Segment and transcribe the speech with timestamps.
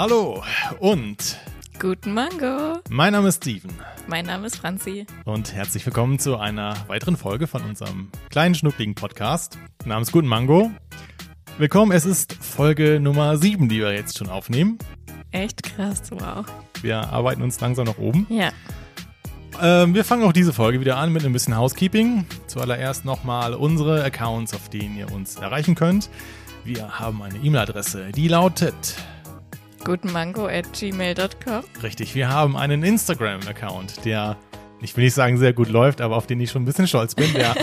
[0.00, 0.42] Hallo
[0.78, 1.36] und
[1.78, 2.80] Guten Mango.
[2.88, 3.70] mein Name ist Steven
[4.08, 5.04] Mein Name ist Franzi.
[5.26, 10.70] und herzlich willkommen zu einer weiteren Folge von unserem kleinen schnuckligen Podcast namens Guten Mango.
[11.58, 14.78] Willkommen, es ist Folge Nummer 7, die wir jetzt schon aufnehmen.
[15.32, 16.46] Echt krass, wow.
[16.80, 18.26] Wir arbeiten uns langsam nach oben.
[18.30, 18.52] Ja,
[19.60, 22.24] Ähm, wir fangen auch diese Folge wieder an mit ein bisschen Housekeeping.
[22.46, 26.08] Zuallererst nochmal unsere Accounts, auf denen ihr uns erreichen könnt.
[26.64, 28.94] Wir haben eine E-Mail-Adresse, die lautet
[29.84, 31.64] gutenmango at gmail.com.
[31.82, 34.36] Richtig, wir haben einen Instagram-Account, der,
[34.80, 37.14] ich will nicht sagen sehr gut läuft, aber auf den ich schon ein bisschen stolz
[37.14, 37.32] bin.
[37.34, 37.54] Der,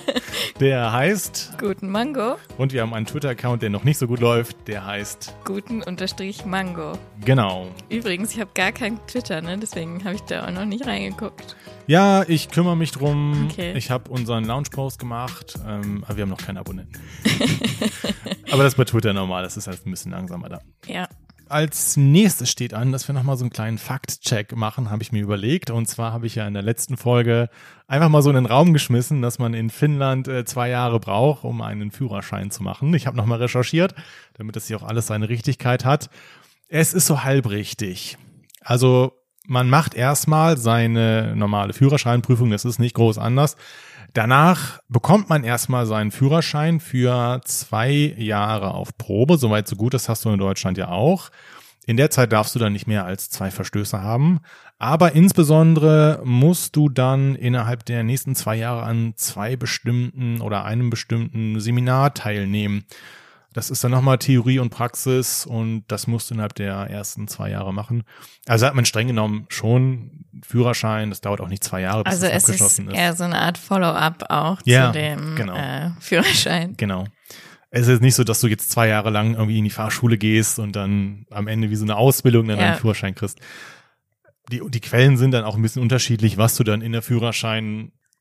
[0.60, 2.36] der heißt, Guten Mango.
[2.58, 6.44] und wir haben einen Twitter-Account, der noch nicht so gut läuft, der heißt, Guten Unterstrich
[6.44, 6.92] Mango.
[7.24, 7.68] genau.
[7.88, 9.58] Übrigens, ich habe gar kein Twitter, ne?
[9.58, 11.56] Deswegen habe ich da auch noch nicht reingeguckt.
[11.88, 13.48] Ja, ich kümmere mich drum.
[13.48, 13.72] Okay.
[13.76, 17.00] Ich habe unseren Lounge-Post gemacht, ähm, aber wir haben noch keinen Abonnenten.
[18.50, 20.60] aber das ist bei Twitter normal, das ist halt ein bisschen langsamer da.
[20.88, 21.08] Ja.
[21.48, 25.22] Als nächstes steht an, dass wir nochmal so einen kleinen Fakt-Check machen, habe ich mir
[25.22, 25.70] überlegt.
[25.70, 27.48] Und zwar habe ich ja in der letzten Folge
[27.86, 31.44] einfach mal so in den Raum geschmissen, dass man in Finnland äh, zwei Jahre braucht,
[31.44, 32.92] um einen Führerschein zu machen.
[32.94, 33.94] Ich habe nochmal recherchiert,
[34.34, 36.10] damit das hier auch alles seine Richtigkeit hat.
[36.68, 38.18] Es ist so halb richtig.
[38.60, 39.12] Also
[39.46, 43.56] man macht erstmal seine normale Führerscheinprüfung, das ist nicht groß anders.
[44.16, 49.36] Danach bekommt man erstmal seinen Führerschein für zwei Jahre auf Probe.
[49.36, 51.28] Soweit so gut, das hast du in Deutschland ja auch.
[51.84, 54.40] In der Zeit darfst du dann nicht mehr als zwei Verstöße haben.
[54.78, 60.88] Aber insbesondere musst du dann innerhalb der nächsten zwei Jahre an zwei bestimmten oder einem
[60.88, 62.86] bestimmten Seminar teilnehmen.
[63.56, 67.48] Das ist dann nochmal Theorie und Praxis und das musst du innerhalb der ersten zwei
[67.50, 68.02] Jahre machen.
[68.46, 72.26] Also hat man streng genommen schon Führerschein, das dauert auch nicht zwei Jahre, bis Also
[72.26, 72.94] es es ist abgeschlossen ist.
[72.94, 75.56] eher so eine Art Follow-up auch Ja, zu dem genau.
[75.56, 76.74] äh, Führerschein.
[76.76, 77.06] Genau.
[77.70, 80.58] Es ist nicht so, dass du jetzt zwei Jahre lang irgendwie in die Fahrschule gehst
[80.58, 82.66] und dann am Ende wie so eine Ausbildung dann Ja.
[82.66, 83.38] einen Führerschein kriegst.
[84.52, 87.00] Die, die Quellen sind dann auch ein bisschen unterschiedlich, was du dann in der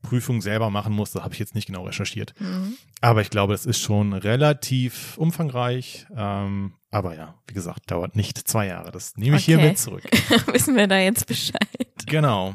[0.06, 1.16] Führerscheinprüfung selber machen musst.
[1.16, 2.34] Das habe ich jetzt nicht genau recherchiert.
[2.40, 2.78] Mhm.
[3.02, 6.06] Aber ich glaube, es ist schon relativ umfangreich.
[6.16, 8.92] Ähm, aber ja, wie gesagt, dauert nicht zwei Jahre.
[8.92, 9.58] Das nehme ich Okay.
[9.58, 10.04] hiermit zurück.
[10.54, 11.68] Wissen wir da jetzt Bescheid?
[12.06, 12.54] Genau.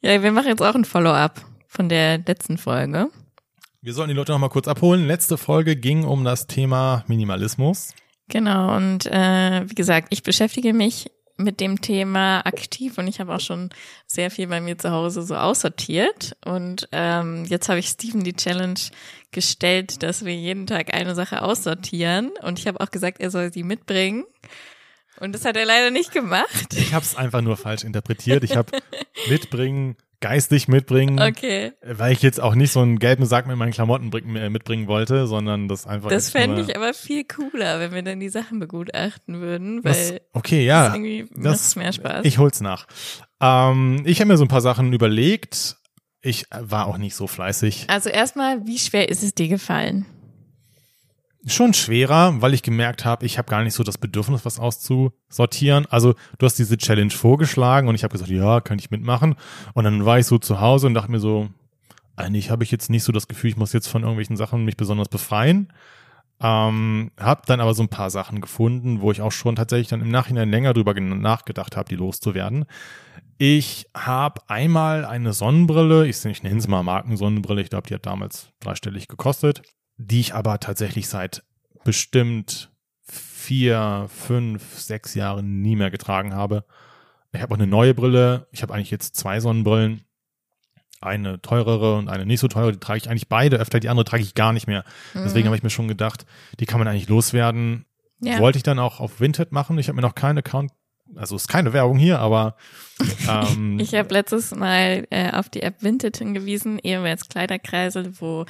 [0.00, 3.08] Ja, wir machen jetzt auch ein Follow-up von der letzten Folge.
[3.80, 5.06] Wir sollen die Leute noch mal kurz abholen.
[5.06, 7.92] Letzte Folge ging um das Thema Minimalismus.
[8.28, 13.34] Genau, und äh, wie gesagt, ich beschäftige mich mit dem Thema aktiv und ich habe
[13.34, 13.70] auch schon
[14.06, 16.36] sehr viel bei mir zu Hause so aussortiert.
[16.44, 18.78] Und ähm, jetzt habe ich Steven die Challenge
[19.32, 22.30] gestellt, dass wir jeden Tag eine Sache aussortieren.
[22.42, 24.24] Und ich habe auch gesagt, er soll sie mitbringen.
[25.20, 26.74] Und das hat er leider nicht gemacht.
[26.74, 28.44] Ich habe es einfach nur falsch interpretiert.
[28.44, 28.70] Ich habe
[29.28, 31.72] mitbringen, geistig mitbringen, Okay.
[31.84, 35.26] weil ich jetzt auch nicht so einen gelben Sack mit meinen Klamotten äh, mitbringen wollte,
[35.26, 36.08] sondern das einfach.
[36.08, 40.20] Das fände ich aber viel cooler, wenn wir dann die Sachen begutachten würden, das, weil
[40.32, 40.94] Okay, das ja.
[40.94, 42.24] irgendwie das- mehr Spaß.
[42.24, 42.86] Ich hol's nach.
[43.40, 45.76] Ähm, ich habe mir so ein paar Sachen überlegt.
[46.22, 47.84] Ich äh, war auch nicht so fleißig.
[47.88, 50.06] also erstmal, wie schwer ist es dir gefallen?
[51.46, 55.84] Schon schwerer, weil ich gemerkt habe, ich habe gar nicht so das Bedürfnis, was auszusortieren.
[55.90, 59.34] Also du hast diese Challenge vorgeschlagen und ich habe gesagt, ja, kann ich mitmachen.
[59.74, 61.50] Und dann war ich so zu Hause und dachte mir so,
[62.16, 64.76] eigentlich habe ich jetzt nicht so das Gefühl, ich muss jetzt von irgendwelchen Sachen mich
[64.76, 65.72] besonders befreien.
[66.40, 70.00] Ähm, hab dann aber so ein paar Sachen gefunden, wo ich auch schon tatsächlich dann
[70.00, 72.64] im Nachhinein länger drüber nachgedacht habe, die loszuwerden.
[73.38, 78.06] Ich habe einmal eine Sonnenbrille, ich, ich nenne es mal Markensonnenbrille, ich glaube, die hat
[78.06, 79.62] damals dreistellig gekostet,
[79.96, 81.42] die ich aber tatsächlich seit
[81.84, 82.70] bestimmt
[83.02, 86.64] vier, fünf, sechs Jahren nie mehr getragen habe.
[87.32, 90.04] Ich habe auch eine neue Brille, ich habe eigentlich jetzt zwei Sonnenbrillen,
[91.00, 94.04] eine teurere und eine nicht so teure, die trage ich eigentlich beide öfter, die andere
[94.04, 94.84] trage ich gar nicht mehr.
[95.14, 95.46] Deswegen Mhm.
[95.48, 96.24] habe ich mir schon gedacht,
[96.60, 97.84] die kann man eigentlich loswerden.
[98.20, 98.38] ja.
[98.38, 99.78] Wollte ich dann auch auf Vinted machen.
[99.78, 100.70] Ich habe mir noch keinen Account,
[101.16, 102.56] also ist keine Werbung hier, aber
[103.28, 108.46] ähm, Ich habe letztes Mal äh, auf die App Vinted hingewiesen, ehemals Kleiderkreisel, wo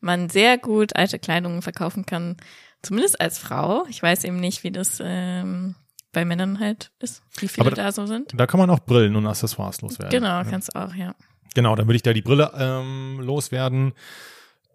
[0.00, 2.36] man sehr gut alte Kleidung verkaufen kann,
[2.82, 3.84] zumindest als Frau.
[3.88, 5.74] Ich weiß eben nicht, wie das ähm,
[6.12, 8.32] bei Männern halt ist, wie viele Aber da so sind.
[8.34, 10.10] da kann man auch Brillen und Accessoires loswerden.
[10.10, 10.44] Genau, Ja.
[10.44, 11.14] kannst auch, ja.
[11.54, 13.92] Genau, dann würde ich da die Brille ähm, loswerden.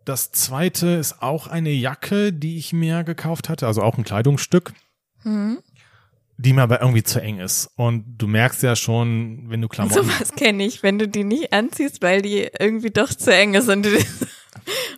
[0.06, 4.74] Das zweite ist auch eine Jacke, die ich mir gekauft hatte, also auch ein Kleidungsstück,
[5.24, 5.60] Mhm.
[6.38, 7.70] die mir aber irgendwie zu eng ist.
[7.78, 10.04] Und du merkst ja schon, wenn du Klamotten.
[10.04, 13.70] Sowas kenne ich, wenn du die nicht anziehst, weil die irgendwie doch zu eng ist
[13.70, 13.92] und du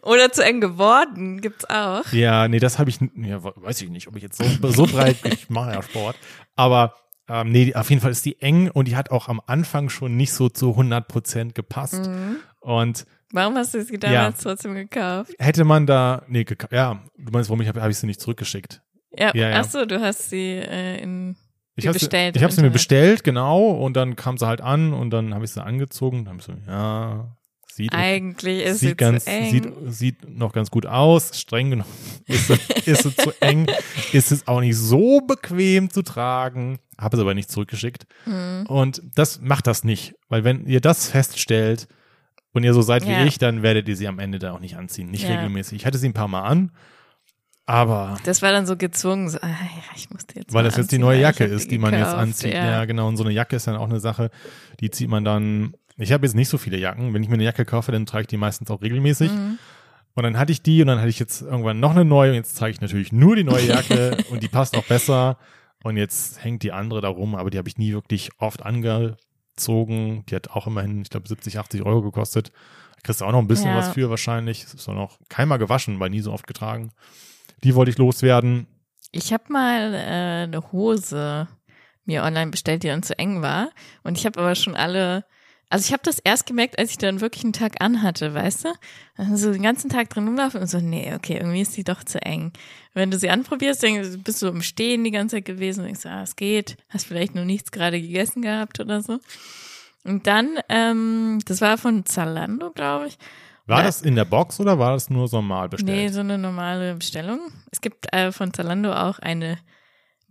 [0.02, 2.06] oder zu eng geworden, gibt's auch.
[2.12, 5.18] Ja, nee, das habe ich, ja, weiß ich nicht, ob ich jetzt so, so breit,
[5.26, 6.16] ich mache ja Sport,
[6.56, 6.94] aber
[7.28, 10.16] ähm, nee, auf jeden Fall ist die eng und die hat auch am Anfang schon
[10.16, 12.06] nicht so zu 100 Prozent gepasst.
[12.06, 12.38] Mhm.
[12.60, 15.34] Und Warum hast du sie damals trotzdem gekauft?
[15.40, 18.82] hätte man da, nee, ja, du meinst, warum ich habe hab ich sie nicht zurückgeschickt?
[19.18, 19.60] Ja, Ja, ja.
[19.60, 21.36] ach so, du hast sie äh, in
[21.76, 24.46] Ich habe sie, bestellt ich im hab sie mir bestellt, genau, und dann kam sie
[24.46, 26.26] halt an und dann habe ich sie angezogen.
[26.26, 27.36] Dann habe ich so, ja,
[27.76, 29.52] sieht, eigentlich ist sieht sie ganz, zu eng.
[29.52, 31.38] sieht, sieht noch ganz gut aus.
[31.40, 31.90] Streng genommen
[32.26, 32.48] ist
[33.04, 33.68] sie zu eng.
[34.14, 36.80] Ist es auch nicht so bequem zu tragen.
[36.98, 38.06] Habe es aber nicht zurückgeschickt.
[38.24, 38.66] Hm.
[38.68, 41.88] Und das macht das nicht, weil wenn ihr das feststellt
[42.54, 43.26] und ihr so seid wie Ja.
[43.26, 45.36] ich, dann werdet ihr sie am Ende da auch nicht anziehen, nicht Ja.
[45.36, 45.78] regelmäßig.
[45.82, 46.72] Ich hatte sie ein paar Mal an,
[47.66, 49.58] aber Das war dann so gezwungen, so, ah, ja,
[49.96, 52.54] ich musste jetzt weil das jetzt die neue Jacke ist, die man jetzt gekauft, anzieht.
[52.54, 52.86] Ja.
[52.86, 53.08] genau.
[53.08, 54.30] Und so eine Jacke ist dann auch eine Sache,
[54.80, 55.74] die zieht man dann.
[55.98, 57.14] Ich habe jetzt nicht so viele Jacken.
[57.14, 59.32] Wenn ich mir eine Jacke kaufe, dann trage ich die meistens auch regelmäßig.
[59.32, 59.58] Mhm.
[60.14, 62.36] Und dann hatte ich die und dann hatte ich jetzt irgendwann noch eine neue und
[62.36, 65.38] jetzt trage ich natürlich nur die neue Jacke und die passt auch besser.
[65.84, 70.24] Und jetzt hängt die andere da rum, aber die habe ich nie wirklich oft angezogen.
[70.30, 72.52] Die hat auch immerhin, ich glaube, 70, 80 Euro gekostet.
[72.96, 73.78] Da kriegst du auch noch ein bisschen Ja.
[73.78, 74.64] was für wahrscheinlich.
[74.64, 76.92] Ist auch noch keinmal gewaschen, weil nie so oft getragen.
[77.64, 78.68] Die wollte ich loswerden.
[79.12, 81.48] Ich habe mal äh, eine Hose
[82.06, 83.70] mir online bestellt, die dann zu eng war.
[84.04, 85.26] Und ich habe aber schon alle,
[85.70, 88.70] also ich habe das erst gemerkt, als ich dann wirklich einen Tag anhatte, weißt du?
[89.18, 92.04] Dann so den ganzen Tag drin rumlaufen und so, nee, okay, irgendwie ist die doch
[92.04, 92.52] zu eng.
[92.94, 96.06] Wenn du sie anprobierst, dann bist du im Stehen die ganze Zeit gewesen und denkst,
[96.06, 99.20] ah, es geht, hast vielleicht noch nichts gerade gegessen gehabt oder so.
[100.04, 103.18] Und dann, ähm, das war von Zalando, glaube ich.
[103.68, 103.86] War Ja.
[103.86, 105.98] das in der Box oder war das nur normal bestellt?
[105.98, 107.40] Nee, so eine normale Bestellung.
[107.72, 109.58] Es gibt äh, von Zalando auch eine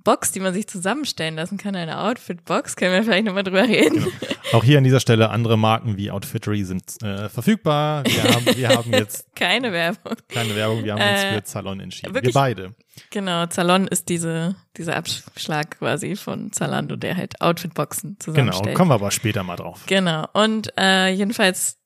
[0.04, 2.76] Box, die man sich zusammenstellen lassen kann, eine Outfit-Box.
[2.76, 4.06] Können wir vielleicht nochmal drüber reden?
[4.52, 8.04] Auch hier an dieser Stelle andere Marken wie Outfittery sind äh, verfügbar.
[8.04, 10.14] Wir haben, wir haben jetzt Keine Werbung.
[10.28, 12.10] keine Werbung, wir haben uns Äh, für Zalon entschieden.
[12.10, 12.34] Wir wirklich?
[12.34, 12.74] beide.
[13.10, 18.76] Genau, Zalon ist diese, dieser Abschlag quasi von Zalando, der halt Outfit-Boxen Genau, zusammenstellt.
[18.76, 19.82] kommen wir aber später mal drauf.
[19.86, 20.26] Genau.
[20.34, 21.78] Und äh, jedenfalls,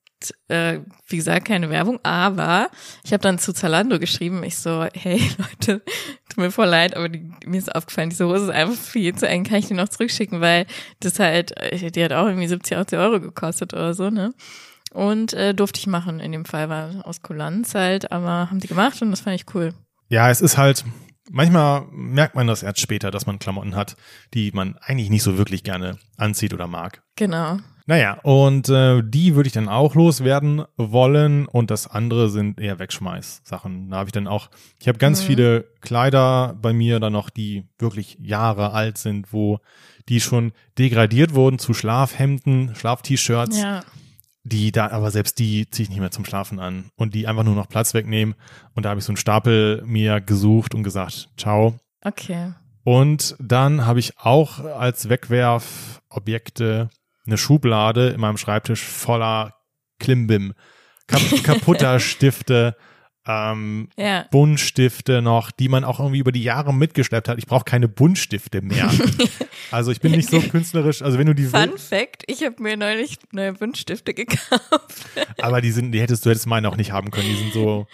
[0.48, 2.70] äh, wie gesagt, keine Werbung, aber
[3.04, 5.82] ich habe dann zu Zalando geschrieben, ich so, hey Leute,
[6.28, 9.28] tut mir voll leid, aber die, mir ist aufgefallen, diese Hose ist einfach viel zu
[9.28, 10.66] eng, kann ich die noch zurückschicken, weil
[11.00, 14.32] das halt, äh, die hat auch irgendwie 70, 80 Euro gekostet oder so, ne?
[14.92, 18.68] Und äh, durfte ich machen, in dem Fall war aus Kulanz halt, aber haben die
[18.68, 19.74] gemacht und das fand ich cool.
[20.08, 20.84] Ja, es ist halt,
[21.30, 23.96] manchmal merkt man das erst später, dass man Klamotten hat,
[24.34, 27.02] die man eigentlich nicht so wirklich gerne anzieht oder mag.
[27.16, 27.58] Genau.
[27.90, 32.78] Naja, und äh, die würde ich dann auch loswerden wollen und das andere sind eher
[32.78, 33.88] Wegschmeiß-Sachen.
[33.88, 35.26] Da habe ich dann auch, ich habe ganz Mhm.
[35.26, 39.60] viele Kleider bei mir dann noch, die wirklich Jahre alt sind, wo
[40.10, 43.80] die schon degradiert wurden zu Schlafhemden, Schlaf-T-Shirts, Ja.
[44.44, 47.44] die da, aber selbst die ziehe ich nicht mehr zum Schlafen an und die einfach
[47.44, 48.34] nur noch Platz wegnehmen.
[48.74, 51.78] Und da habe ich so einen Stapel mir gesucht und gesagt, ciao.
[52.04, 52.52] Okay.
[52.84, 56.90] Und dann habe ich auch als Wegwerfobjekte
[57.28, 59.54] eine Schublade in meinem Schreibtisch voller
[60.00, 60.54] Klimbim,
[61.06, 62.76] kap kaputter Stifte,
[63.26, 64.24] ähm, Ja.
[64.30, 67.38] Buntstifte noch, die man auch irgendwie über die Jahre mitgeschleppt hat.
[67.38, 68.90] Ich brauche keine Buntstifte mehr.
[69.70, 71.02] also ich bin nicht so künstlerisch.
[71.02, 75.06] Also wenn du die, Fun Fact, ich habe mir neulich neue Buntstifte gekauft.
[75.42, 77.28] aber die sind, die hättest du hättest meine auch nicht haben können.
[77.28, 77.86] Die sind so,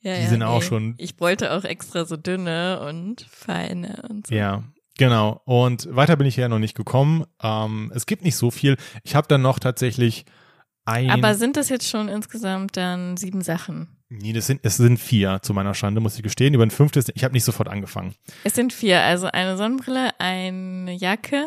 [0.00, 4.34] Ja, Die sind auch schon- Ich wollte auch extra so dünne und feine und so.
[4.34, 4.64] Ja,
[5.00, 5.40] genau.
[5.44, 7.24] Und weiter bin ich ja noch nicht gekommen.
[7.42, 8.76] Ähm, es gibt nicht so viel.
[9.02, 10.24] Ich habe dann noch tatsächlich
[10.84, 11.10] ein.
[11.10, 13.96] Aber sind das jetzt schon insgesamt dann sieben Sachen?
[14.10, 16.52] nee, das sind, es sind vier zu meiner Schande, muss ich gestehen.
[16.54, 18.14] Über ein fünftes, ich habe nicht sofort angefangen.
[18.44, 21.46] Es sind vier, also eine Sonnenbrille, eine Jacke,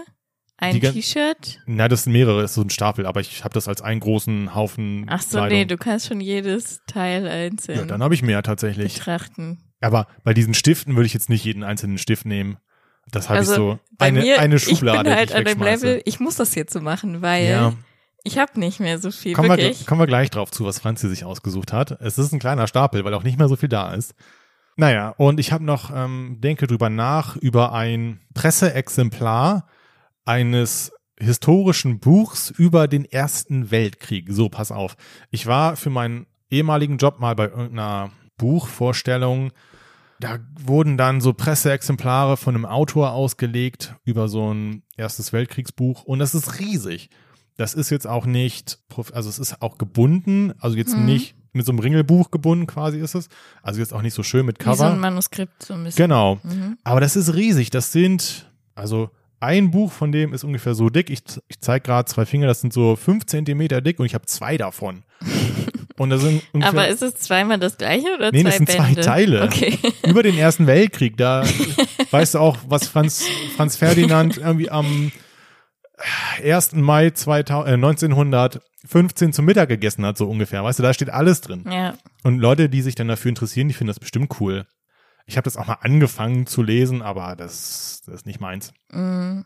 [0.57, 1.59] ein T-Shirt.
[1.65, 4.55] Na, das sind mehrere, ist so ein Stapel, aber ich habe das als einen großen
[4.55, 5.05] Haufen.
[5.09, 5.57] Ach so, Kleidung.
[5.57, 8.93] nee, du kannst schon jedes Teil einzeln Ja, dann habe ich mehr tatsächlich.
[8.95, 9.59] betrachten.
[9.81, 12.57] Aber bei diesen Stiften würde ich jetzt nicht jeden einzelnen Stift nehmen.
[13.11, 15.03] Das habe Also, ich so Bei eine, mir, eine ich Schublade.
[15.03, 15.61] bin halt ich an dem.
[15.61, 17.73] Level, ich muss das jetzt so machen, weil Ja,
[18.23, 19.85] ich habe nicht mehr so viel, kommen wir, wirklich.
[19.85, 21.91] kommen wir gleich drauf zu, was Franzi sich ausgesucht hat.
[22.01, 24.15] Es ist ein kleiner Stapel, weil auch nicht mehr so viel da ist.
[24.75, 29.67] Naja, und ich habe noch, ähm, denke drüber nach, über ein Presseexemplar
[30.25, 34.27] eines historischen Buchs über den Ersten Weltkrieg.
[34.31, 34.95] So, pass auf.
[35.29, 39.51] Ich war für meinen ehemaligen Job mal bei irgendeiner Buchvorstellung.
[40.23, 46.19] Da wurden dann so Presseexemplare von einem Autor ausgelegt über so ein Erstes Weltkriegsbuch und
[46.19, 47.09] das ist riesig.
[47.57, 48.79] Das ist jetzt auch nicht,
[49.11, 51.05] also es ist auch gebunden, also jetzt Mhm.
[51.05, 53.27] nicht mit so einem Ringelbuch gebunden quasi ist es.
[53.61, 54.91] Also jetzt auch nicht so schön mit Wie so Cover.
[54.93, 55.97] ein Manuskript so ein bisschen.
[56.05, 56.39] genau.
[56.43, 56.77] Mhm.
[56.85, 57.69] Aber das ist riesig.
[57.69, 59.09] Das sind, also
[59.41, 61.09] ein Buch von dem ist ungefähr so dick.
[61.09, 64.25] Ich, ich zeige gerade zwei Finger, das sind so fünf Zentimeter dick und ich habe
[64.25, 65.03] zwei davon.
[66.03, 68.85] Und das sind Aber ist es zweimal das gleiche oder Nee, zwei das sind zwei
[68.87, 69.01] Bände?
[69.01, 69.43] Teile.
[69.43, 69.79] Okay.
[70.07, 71.17] über den Ersten Weltkrieg.
[71.17, 71.43] Da
[72.11, 75.11] weißt du auch, was Franz, Franz Ferdinand irgendwie am
[76.43, 76.73] 1.
[76.73, 80.63] Mai 2000, äh, 1915 zum Mittag gegessen hat, so ungefähr.
[80.63, 81.65] Weißt du, da steht alles drin.
[81.69, 81.95] Ja.
[82.23, 84.65] Und Leute, die sich dann dafür interessieren, die finden das bestimmt cool.
[85.25, 88.73] Ich habe das auch mal angefangen zu lesen, aber das, das ist nicht meins.
[88.91, 89.41] Mm.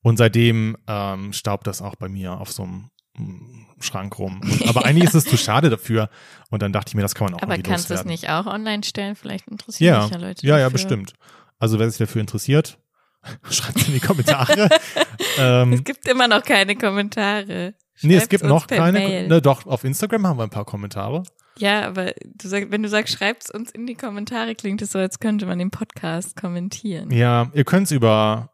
[0.00, 4.40] Und seitdem ähm, staubt das auch bei mir auf so einem mm, Schrank rum.
[4.42, 6.08] Und, aber eigentlich ist es zu schade dafür.
[6.50, 8.46] Und dann dachte ich mir, das kann man auch Aber kannst du es nicht auch
[8.46, 9.14] online stellen?
[9.16, 10.46] Vielleicht interessieren Ja, sich ja Leute.
[10.46, 10.72] ja, ja, dafür.
[10.72, 11.12] bestimmt.
[11.58, 12.78] Also wer sich dafür interessiert,
[13.50, 14.68] schreibt in die Kommentare.
[15.38, 17.74] ähm, Es gibt immer noch keine Kommentare.
[18.02, 19.26] nee, es Schreibt's gibt noch keine.
[19.28, 21.22] Ne, doch, auf Instagram haben wir ein paar Kommentare.
[21.58, 25.00] Ja, aber du sag, wenn du sagst, schreibt's uns in die Kommentare, klingt es so,
[25.00, 27.10] als könnte man den Podcast kommentieren.
[27.10, 28.50] Ja, ihr könnt es über,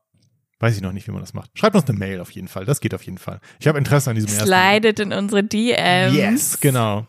[0.65, 1.51] weiß ich noch nicht, wie man das macht.
[1.59, 2.65] Schreibt uns eine Mail auf jeden Fall.
[2.65, 3.39] Das geht auf jeden Fall.
[3.61, 4.47] Ich habe Interesse an diesem ersten.
[4.47, 6.15] Slidet in unsere DMs.
[6.15, 7.07] Yes, genau.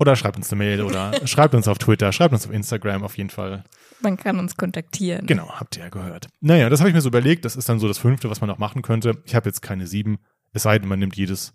[0.00, 3.16] Oder schreibt uns eine Mail oder schreibt uns auf Twitter, schreibt uns auf Instagram auf
[3.16, 3.62] jeden Fall.
[4.00, 5.26] Man kann uns kontaktieren.
[5.28, 6.26] Genau, habt ihr ja gehört.
[6.40, 7.44] Naja, das habe ich mir so überlegt.
[7.44, 9.22] Das ist dann so das fünfte, was man noch machen könnte.
[9.24, 10.18] Ich habe jetzt keine sieben.
[10.52, 11.54] Es sei denn, man nimmt jedes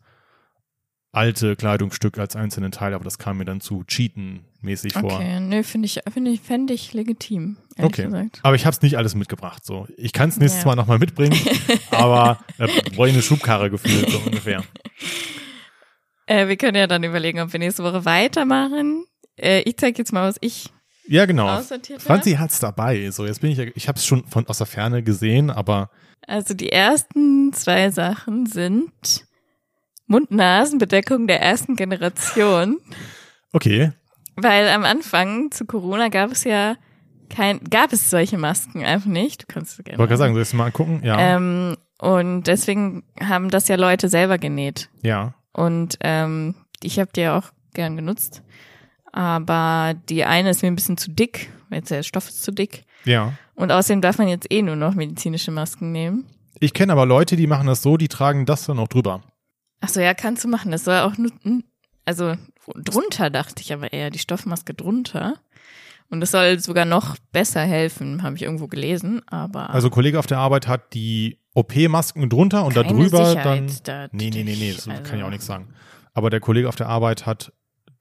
[1.13, 5.13] alte Kleidungsstück als einzelnen Teil, aber das kam mir dann zu cheaten-mäßig vor.
[5.13, 8.03] Okay, nö, finde ich, finde ich, fände ich legitim, ehrlich Okay.
[8.05, 8.39] gesagt.
[8.43, 9.63] Aber ich habe es nicht alles mitgebracht.
[9.63, 10.69] So, ich kann es nächstes Ja.
[10.69, 11.37] Mal nochmal mitbringen,
[11.91, 14.63] aber äh, brauche ich eine Schubkarre gefühlt so ungefähr.
[16.25, 19.05] Äh, wir können ja dann überlegen, ob wir nächste Woche weitermachen.
[19.37, 20.69] Äh, ich zeige jetzt mal, was ich
[21.07, 21.61] Ja, genau.
[21.99, 23.11] Franzi hat's dabei.
[23.11, 25.89] So, jetzt bin ich, ja- ich habe es schon von aus der Ferne gesehen, aber
[26.27, 28.91] Also die ersten zwei Sachen sind
[30.07, 32.77] Mund-Nasen-Bedeckung der ersten Generation.
[33.51, 33.91] okay.
[34.35, 36.75] Weil am Anfang zu Corona gab es ja
[37.29, 39.43] kein, gab es solche Masken einfach nicht.
[39.43, 39.99] Du kannst Ich gerne.
[39.99, 41.01] wollte gerade sagen, soll ich mal angucken?
[41.03, 41.19] Ja.
[41.19, 44.89] Ähm, und deswegen haben das ja Leute selber genäht.
[45.01, 45.33] ja.
[45.55, 48.41] Und ähm, ich habe die ja auch gern genutzt.
[49.11, 52.51] Aber die eine ist mir ein bisschen zu dick, weil jetzt der Stoff ist zu
[52.51, 52.85] dick.
[53.05, 53.33] Ja.
[53.53, 56.25] Und außerdem darf man jetzt eh nur noch medizinische Masken nehmen.
[56.59, 59.21] Ich kenne aber Leute, die machen das so, die tragen das dann auch drüber.
[59.83, 60.71] Ach so, ja, kannst du machen.
[60.71, 61.63] Das soll auch nur, hm,
[62.05, 62.35] also
[62.75, 65.35] drunter dachte ich aber eher, die Stoffmaske drunter.
[66.09, 70.27] Und das soll sogar noch besser helfen, habe ich irgendwo gelesen, aber Also Kollege auf
[70.27, 74.09] der Arbeit hat die OP-Masken drunter und da keine drüber Sicherheit dann.
[74.09, 75.73] da Nee, nee, nee, nee, das kann ich Also, auch nichts sagen.
[76.13, 77.51] Aber der Kollege auf der Arbeit hat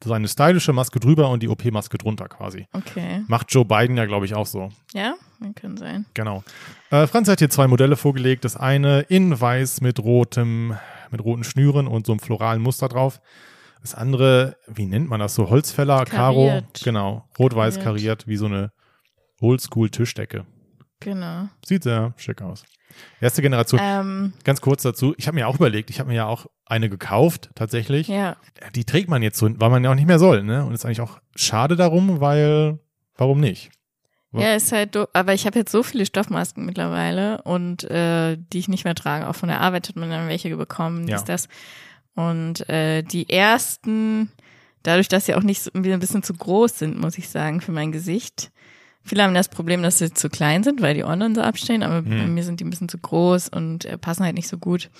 [0.05, 2.67] seine stylische Maske drüber und die OP-Maske drunter quasi.
[2.73, 4.71] Okay, Macht Joe Biden ja, glaube ich, auch so.
[4.93, 5.15] ja,
[5.57, 6.05] kann sein.
[6.15, 6.45] Genau.
[6.91, 8.45] Äh, Franz hat hier zwei Modelle vorgelegt.
[8.45, 10.77] Das eine in weiß mit rotem,
[11.13, 13.21] mit roten Schnüren und so einem floralen Muster drauf.
[13.81, 15.51] Das andere, wie nennt man das so?
[15.51, 16.63] Holzfäller, Karo.
[16.85, 17.29] Genau.
[17.39, 17.85] Rot-weiß Kariert.
[17.85, 18.73] kariert, wie so eine
[19.41, 20.47] Oldschool-Tischdecke.
[21.01, 21.49] Genau.
[21.67, 22.65] Sieht sehr schick aus.
[23.21, 23.81] Erste Generation.
[23.83, 25.15] Ähm, Ganz kurz dazu.
[25.17, 28.07] Ich habe mir auch überlegt, ich habe mir ja auch eine gekauft, tatsächlich.
[28.09, 28.37] ja,
[28.75, 30.65] Die trägt man jetzt so, weil man ja auch nicht mehr soll, ne?
[30.65, 32.79] Und ist eigentlich auch schade darum, weil,
[33.17, 33.71] warum nicht?
[34.41, 34.55] Ja.
[34.55, 38.69] ist halt, do aber ich habe jetzt so viele Stoffmasken mittlerweile und äh, die ich
[38.69, 39.29] nicht mehr trage.
[39.29, 41.17] Auch von der Arbeit hat man dann welche bekommen, Ja.
[41.17, 41.49] ist das.
[42.15, 44.31] Und äh, die ersten,
[44.83, 47.73] dadurch, dass sie auch nicht so, ein bisschen zu groß sind, muss ich sagen, für
[47.73, 48.51] mein Gesicht.
[49.05, 51.83] Viele haben das Problem, dass sie zu klein sind, weil die Ohren dann so abstehen,
[51.83, 52.35] aber bei Hm.
[52.35, 54.91] mir sind die ein bisschen zu groß und äh, passen halt nicht so gut.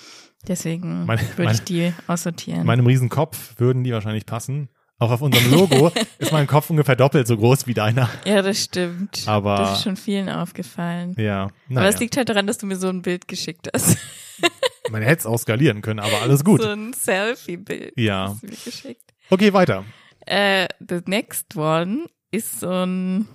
[0.47, 2.65] Deswegen Meine- würde ich die aussortieren.
[2.65, 4.67] Meinem riesen Kopf würden die wahrscheinlich passen.
[4.99, 8.09] Auch auf unserem Logo ist mein Kopf ungefähr doppelt so groß wie deiner.
[8.25, 9.23] ja, das stimmt.
[9.25, 11.13] Aber- das ist schon vielen aufgefallen.
[11.17, 11.89] Ja, Aber naja.
[11.89, 13.97] es liegt halt daran, dass du mir so ein Bild geschickt hast.
[14.91, 16.61] Man hätte es auch skalieren können, aber alles gut.
[16.61, 17.93] So ein Selfie-Bild.
[17.97, 18.29] Ja.
[18.29, 19.13] Hast du mir geschickt.
[19.29, 19.83] Okay, weiter.
[20.25, 23.27] Äh, the next one ist so ein.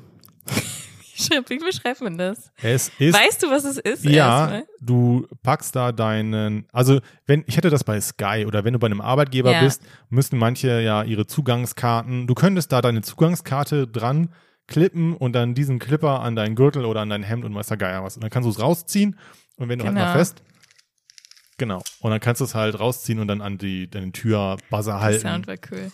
[1.19, 2.51] Wie schreibt- Wie beschreibt man das?
[2.63, 4.05] Es ist weißt du, was es ist?
[4.05, 4.67] Ja, erstmal?
[4.81, 8.87] du packst da deinen, also wenn, ich hätte das bei Sky oder wenn du bei
[8.87, 9.61] einem Arbeitgeber Ja.
[9.63, 14.33] bist, müssen manche ja ihre Zugangskarten, du könntest da deine Zugangskarte dran
[14.69, 17.77] klippen und dann diesen Clipper an deinen Gürtel oder an dein Hemd und weiß der
[17.79, 18.17] Geier was.
[18.17, 19.19] Und dann kannst du es rausziehen
[19.57, 20.07] und wenn du halt Genau.
[20.07, 20.43] mal fest,
[21.57, 25.01] genau, und dann kannst du es halt rausziehen und dann an die, deine Türbuzzer Der
[25.01, 25.21] halten.
[25.29, 25.91] Sound war cool.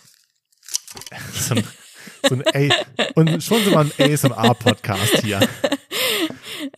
[1.33, 1.63] So ein,
[2.27, 2.73] so ein A
[3.15, 5.39] und schon wir ein ASMR-Podcast hier.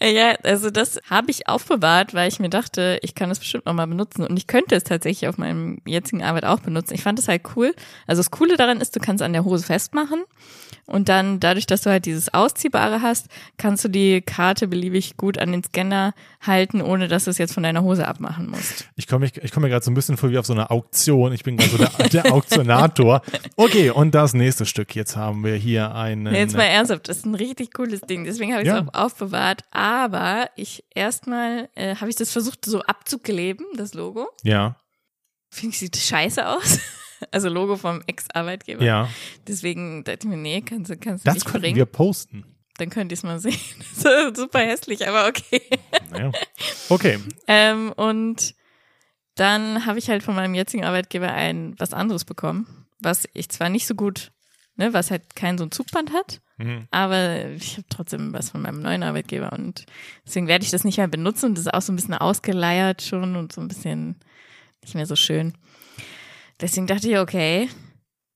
[0.02, 3.88] Ja, also das habe ich aufbewahrt, weil ich mir dachte, ich kann das bestimmt nochmal
[3.88, 6.94] benutzen und ich könnte es tatsächlich auf meinem jetzigen Arbeit auch benutzen.
[6.94, 7.74] Ich fand es halt cool.
[8.06, 10.24] Also das Coole daran ist, du kannst an der Hose festmachen
[10.88, 13.28] und dann dadurch, dass du halt dieses Ausziehbare hast,
[13.58, 17.54] kannst du die Karte beliebig gut an den Scanner halten, ohne dass du es jetzt
[17.54, 18.88] von deiner Hose abmachen musst.
[18.96, 21.34] Ich komme ich komm mir gerade so ein bisschen vor wie auf so einer Auktion.
[21.34, 23.22] Ich bin gerade so der, der Auktionator.
[23.56, 24.96] Okay, und das nächste Stück.
[24.96, 26.24] Jetzt haben wir hier einen.
[26.24, 28.86] Nee, jetzt mal ernsthaft, das ist ein richtig cooles Ding, deswegen habe ich es Ja.
[28.88, 29.62] auch aufbewahrt.
[29.72, 34.28] Aber ich erstmal äh, habe ich das versucht so abzukleben, das Logo.
[34.44, 34.78] ja,
[35.50, 36.80] Finde ich, sieht scheiße aus.
[37.32, 38.84] Also Logo vom Ex-Arbeitgeber.
[38.84, 39.10] ja.
[39.48, 41.76] Deswegen dachte ich mir, nee, kannst du, kannst du Das nicht bringen.
[41.76, 42.46] wir posten.
[42.78, 43.58] Dann könnt ihr es mal sehen.
[44.36, 45.62] Super hässlich, aber okay.
[46.12, 46.32] Naja.
[46.90, 47.20] Okay.
[47.48, 48.54] Ähm, und
[49.36, 53.70] dann habe ich halt von meinem jetzigen Arbeitgeber ein was anderes bekommen, was ich zwar
[53.70, 54.32] nicht so gut
[54.78, 56.42] ne, was halt kein so ein Zugband hat.
[56.58, 56.88] Mhm.
[56.92, 59.86] Aber ich habe trotzdem was von meinem neuen Arbeitgeber und
[60.26, 63.02] deswegen werde ich das nicht mehr benutzen und das ist auch so ein bisschen ausgeleiert
[63.02, 64.16] schon und so ein bisschen
[64.82, 65.54] nicht mehr so schön.
[66.62, 67.70] Deswegen dachte ich, okay,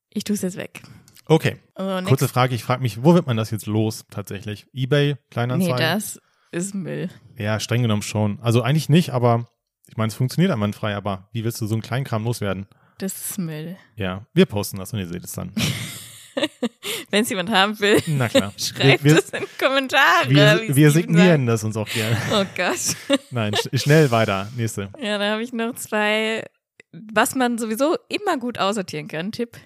[0.09, 0.81] ich tue es jetzt weg.
[1.25, 4.67] Okay, Also kurze Frage, ich frage mich, wo wird man das jetzt los tatsächlich?
[4.73, 5.77] Ebay, Nee, Kleinanzeigen?
[5.77, 6.19] das
[6.51, 7.09] ist Müll.
[7.37, 8.39] Ja, streng genommen schon.
[8.41, 9.47] Also eigentlich nicht, aber
[9.87, 12.67] ich meine, es funktioniert einwandfrei, aber wie willst du so einen Kleinkram loswerden?
[12.97, 13.77] Das ist Müll.
[13.95, 15.53] Ja, wir posten das und ihr seht es dann.
[17.09, 18.53] Wenn es jemand haben will, Na klar.
[18.57, 20.29] schreibt wir, wir, es in die Kommentare.
[20.29, 22.17] wir, wir signieren das uns auch gerne.
[22.31, 23.19] Oh Gott.
[23.31, 24.47] Nein, sch schnell weiter.
[24.55, 24.89] Nächste.
[25.01, 26.45] Ja, da habe ich noch zwei,
[26.91, 29.31] was man sowieso immer gut aussortieren kann.
[29.31, 29.57] Tipp.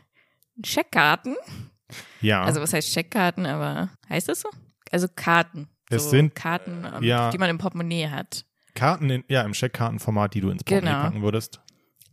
[0.63, 1.35] Scheckkarten.
[2.21, 2.43] Ja.
[2.43, 4.49] Also was heißt Scheckkarten, aber heißt das so?
[4.91, 5.67] Also Karten.
[5.89, 7.29] Es so sind- Karten, ähm, ja.
[7.29, 8.45] die man im Portemonnaie hat.
[8.73, 11.03] Karten in, ja, im Scheckkartenformat, die du ins Portemonnaie Genau.
[11.03, 11.61] packen würdest.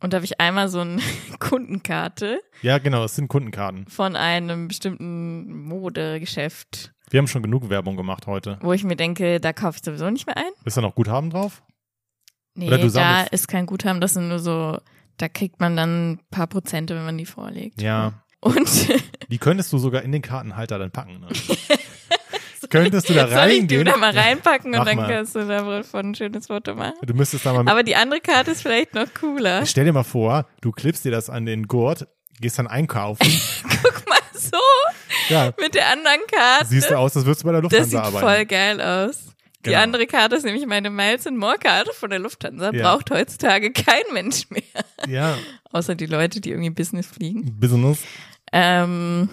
[0.00, 1.00] Und da habe ich einmal so eine
[1.38, 3.87] Kundenkarte Ja, genau, es sind Kundenkarten.
[3.87, 8.59] von einem bestimmten Modegeschäft, Wir haben schon genug Werbung gemacht heute.
[8.62, 10.50] wo ich mir denke, da kaufe ich sowieso nicht mehr ein.
[10.64, 11.62] Ist da noch Guthaben drauf?
[12.54, 14.78] Nee, Oder du da ist kein Guthaben, das sind nur so,
[15.19, 17.81] da kriegt man dann ein paar Prozente, wenn man die vorlegt.
[17.81, 18.14] Ja.
[18.40, 18.69] Und
[19.31, 21.21] Die könntest du sogar in den Kartenhalter dann packen.
[21.21, 21.28] Ne?
[22.71, 23.85] könntest du da soll ich die reingehen?
[23.85, 25.09] da mal reinpacken Mach und dann mal.
[25.09, 26.95] kannst du davon ein schönes Foto machen?
[27.02, 29.64] Du müsstest da mal Aber die andere Karte ist vielleicht noch cooler.
[29.66, 32.07] Stell dir mal vor, du klippst dir das an den Gurt,
[32.40, 33.25] gehst dann einkaufen.
[33.62, 34.57] Guck mal so
[35.28, 36.66] ja, mit der anderen Karte.
[36.66, 38.26] siehst du aus, als würdest du bei der das Lufthansa sieht arbeiten.
[38.26, 39.16] voll geil aus.
[39.64, 39.83] Die Genau.
[39.83, 42.73] andere Karte ist nämlich meine Miles and More Karte von der Lufthansa.
[42.73, 42.83] Ja.
[42.83, 44.62] Braucht heutzutage kein Mensch mehr.
[45.09, 45.37] Ja,
[45.73, 47.59] Außer die Leute, die irgendwie Business fliegen.
[47.59, 48.00] Business.
[48.52, 49.28] Ähm,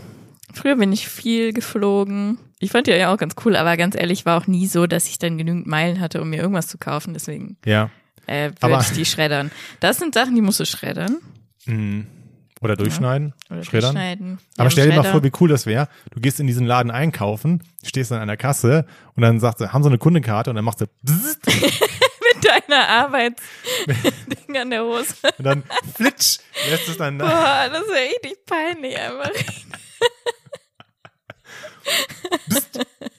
[0.53, 2.37] früher bin ich viel geflogen.
[2.59, 5.07] Ich fand die ja auch ganz cool, aber ganz ehrlich, war auch nie so, dass
[5.07, 7.13] ich dann genügend Meilen hatte, um mir irgendwas zu kaufen.
[7.13, 7.89] Deswegen Ja.
[8.27, 9.51] äh, würde ich die schreddern.
[9.79, 11.17] Das sind Sachen, die musst du schreddern.
[11.65, 12.07] Mhm.
[12.61, 13.95] Oder durchschneiden, Oder schreddern.
[13.95, 14.39] durchschneiden.
[14.57, 15.87] Aber Ja, stell dir mal vor, wie cool das wäre.
[16.11, 19.71] Du gehst in diesen Laden einkaufen, stehst dann an der Kasse und dann sagst du,
[19.71, 25.13] haben sie eine Kundenkarte und dann machst du mit deiner Arbeitsding an der Hose.
[25.37, 25.63] und dann
[25.95, 27.25] flitsch, lässt es dann da.
[27.27, 29.31] Boah, das ist ja richtig peinlich einfach.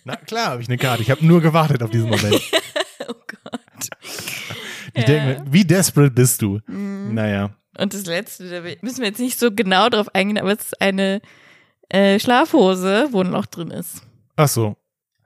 [0.05, 1.03] Na klar, habe ich eine Karte.
[1.03, 2.41] Ich habe nur gewartet auf diesen Moment.
[3.09, 3.89] Oh Gott.
[4.95, 5.05] Ich Ja.
[5.07, 6.61] denke wie desperate bist du?
[6.69, 7.51] Naja.
[7.81, 10.81] Und das letzte, da müssen wir jetzt nicht so genau drauf eingehen, aber es ist
[10.81, 11.21] eine
[11.89, 14.03] äh, Schlafhose, wo ein Loch drin ist.
[14.37, 14.77] Ach so,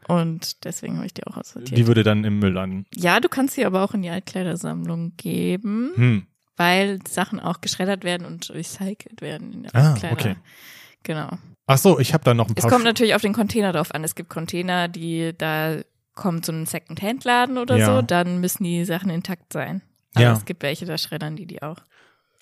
[0.09, 1.77] Und deswegen habe ich die auch aussortiert.
[1.79, 2.87] die würde dann im Müll landen.
[2.95, 6.27] ja, du kannst sie aber auch in die Altkleidersammlung geben, Hm.
[6.57, 10.12] weil Sachen auch geschreddert werden und recycelt werden in der Ah, Altkleider.
[10.14, 10.37] okay.
[11.03, 11.31] Genau.
[11.67, 12.71] Ach so, ich habe da noch ein Es paar.
[12.71, 14.05] kommt Schu- natürlich auf den Container drauf an.
[14.05, 15.77] Es gibt Container, die da
[16.14, 17.87] kommt so ein Second-Hand-Laden oder Ja.
[17.97, 19.83] so, dann müssen die Sachen intakt sein.
[20.14, 20.33] Aber Ja.
[20.35, 21.79] es gibt welche, da schreddern die die auch.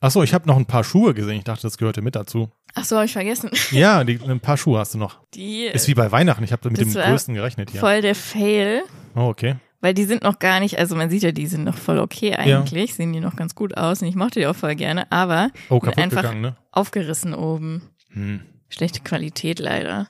[0.04, 1.36] Ach so, ich habe noch ein paar Schuhe gesehen.
[1.38, 2.50] Ich dachte, das gehörte mit dazu.
[2.74, 3.50] Ach so, habe ich vergessen.
[3.70, 5.20] Ja, die, ein paar Schuhe hast du noch.
[5.34, 6.42] Die Ist wie bei Weihnachten.
[6.42, 7.78] Ich habe mit dem größten gerechnet hier.
[7.80, 8.82] voll der Fail,
[9.14, 9.54] Oh, okay.
[9.80, 12.34] weil die sind noch gar nicht, also man sieht ja, die sind noch voll okay
[12.34, 15.50] eigentlich, sehen die noch ganz gut aus und ich mochte die auch voll gerne, aber
[15.68, 16.56] Oh, einfach gegangen, ne?
[16.72, 17.82] aufgerissen oben.
[18.12, 18.40] Hm.
[18.70, 20.08] Schlechte Qualität leider.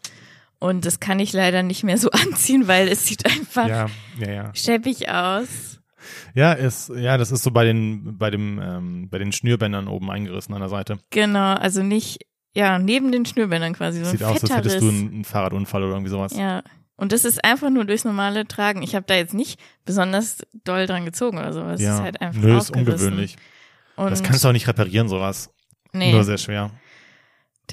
[0.58, 3.86] Und das kann ich leider nicht mehr so anziehen, weil es sieht einfach Ja,
[4.20, 4.54] ja, ja.
[4.54, 5.80] scheppig aus.
[6.34, 10.10] Ja, ist, ja, das ist so bei den, bei dem, ähm, bei den Schnürbändern oben
[10.10, 10.98] eingerissen an der Seite.
[11.10, 14.04] Genau, also nicht, ja, neben den Schnürbändern quasi.
[14.04, 16.36] So Sieht ein aus, als hättest du einen, einen Fahrradunfall oder irgendwie sowas.
[16.36, 16.62] Ja.
[16.96, 18.82] Und das ist einfach nur durchs normale Tragen.
[18.82, 21.80] Ich habe da jetzt nicht besonders doll dran gezogen oder sowas.
[21.80, 21.96] Ja.
[21.96, 23.36] ist halt einfach Nö, ist ungewöhnlich.
[23.96, 25.50] Und Das kannst du auch nicht reparieren, sowas.
[25.92, 26.70] nee, Nur sehr schwer.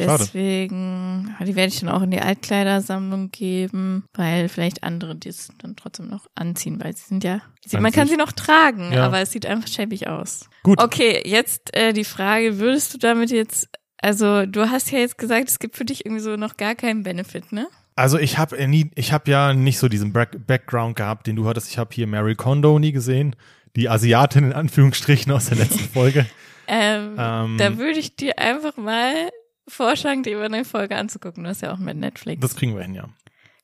[0.05, 0.23] Schade.
[0.23, 5.29] deswegen, ja, die werde ich dann auch in die Altkleidersammlung geben, weil vielleicht andere die
[5.29, 7.41] es dann trotzdem noch anziehen, weil sie sind ja,
[7.79, 9.05] man kann sie noch tragen, Ja.
[9.05, 10.49] aber es sieht einfach schäbig aus.
[10.63, 10.81] Gut.
[10.81, 13.67] Okay, jetzt äh, die Frage, würdest du damit jetzt,
[14.01, 17.03] also du hast ja jetzt gesagt, es gibt für dich irgendwie so noch gar keinen
[17.03, 17.67] Benefit, ne?
[17.95, 21.45] Also ich habe nie, ich habe ja nicht so diesen Back Background gehabt, den du
[21.47, 21.69] hattest.
[21.69, 23.35] Ich habe hier Mary Kondo nie gesehen,
[23.75, 26.25] die Asiatin in Anführungsstrichen aus der letzten Folge.
[26.67, 29.29] Ähm, Ähm, da würde ich dir einfach mal
[29.69, 31.43] vorschlagen, dir über eine Folge anzugucken.
[31.43, 32.41] Du hast ja auch mit Netflix.
[32.41, 33.09] Das kriegen wir hin, ja.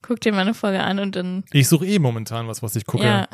[0.02, 2.86] Guck dir mal eine Folge an und dann, Ich suche eh momentan was, was ich
[2.86, 3.04] gucke.
[3.06, 3.28] ja,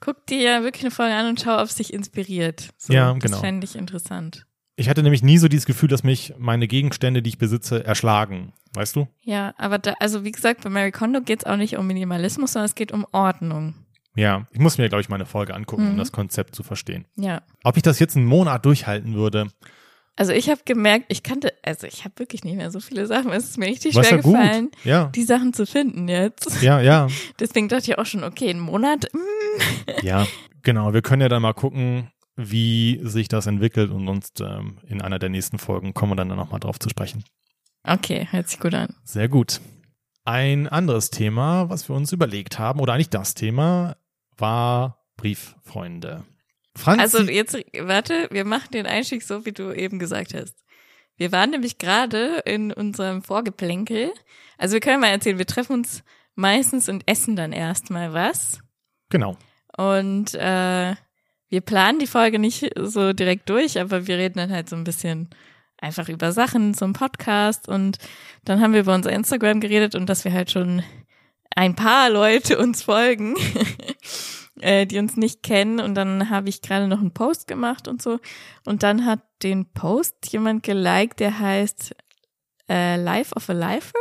[0.00, 2.70] guck dir ja wirklich eine Folge an und schau, ob es dich inspiriert.
[2.76, 3.40] So, Ja, Das genau.
[3.40, 4.46] fände ich interessant.
[4.74, 8.52] Ich hatte nämlich nie so dieses Gefühl, dass mich meine Gegenstände, die ich besitze, erschlagen.
[8.74, 9.06] Weißt du?
[9.20, 12.52] Ja, aber da, also wie gesagt, bei Mary Kondo geht es auch nicht um Minimalismus,
[12.54, 13.74] sondern es geht um Ordnung.
[14.16, 15.98] Ja, ich muss mir, glaube ich, meine Folge angucken, um Mhm.
[15.98, 17.04] das Konzept zu verstehen.
[17.16, 17.42] Ja.
[17.64, 19.48] Ob ich das jetzt einen Monat durchhalten würde,
[20.16, 23.32] Also ich habe gemerkt, ich kannte, also ich habe wirklich nicht mehr so viele Sachen.
[23.32, 26.62] Es ist mir richtig was schwer ja gefallen, Ja, die Sachen zu finden jetzt.
[26.62, 27.08] ja, ja,
[27.40, 30.26] Deswegen dachte ich auch schon, okay, einen Monat, mm, ja.
[30.62, 35.02] Genau, wir können ja dann mal gucken, wie sich das entwickelt und sonst ähm, in
[35.02, 37.24] einer der nächsten Folgen kommen wir dann nochmal drauf zu sprechen.
[37.82, 38.94] Okay, hört sich gut an.
[39.02, 39.60] Sehr gut.
[40.24, 43.96] Ein anderes Thema, was wir uns überlegt haben, oder eigentlich das Thema,
[44.36, 46.24] war Brieffreunde.
[46.76, 50.54] Franzi also jetzt, warte, wir machen den Einstieg so, wie du eben gesagt hast.
[51.16, 54.12] Wir waren nämlich gerade in unserem Vorgeplänkel.
[54.58, 56.02] Also wir können mal erzählen, wir treffen uns
[56.34, 58.60] meistens und essen dann erstmal was.
[59.10, 59.36] Genau.
[59.76, 60.94] Und äh,
[61.48, 64.84] wir planen die Folge nicht so direkt durch, aber wir reden dann halt so ein
[64.84, 65.28] bisschen
[65.76, 67.98] einfach über Sachen zum Podcast und
[68.44, 70.82] dann haben wir über unser Instagram geredet und dass wir halt schon
[71.54, 73.34] ein paar Leute uns folgen,
[74.62, 78.00] äh, die uns nicht kennen und dann habe ich gerade noch einen Post gemacht und
[78.02, 78.18] so
[78.64, 81.94] und dann hat den Post jemand geliked, der heißt
[82.68, 83.98] äh, Life of a Lifer.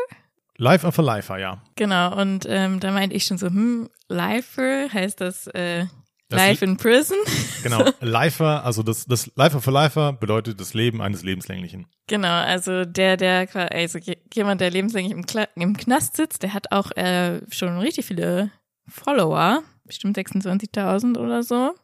[0.58, 1.63] Life of a Lifer, ja.
[1.76, 5.86] Genau und ähm, da meinte ich schon so, hm, Lifer heißt das äh,
[6.32, 7.17] Life in Prison.
[7.63, 11.88] Genau, Lifer, also das, das Lifer for Lifer bedeutet das Leben eines Lebenslänglichen.
[12.08, 14.00] Genau, also der, der, also
[14.34, 18.52] jemand, der lebenslänglich im, Kla im Knast sitzt, der hat auch äh, schon richtig viele
[18.88, 21.75] Follower, bestimmt 26.000 oder so.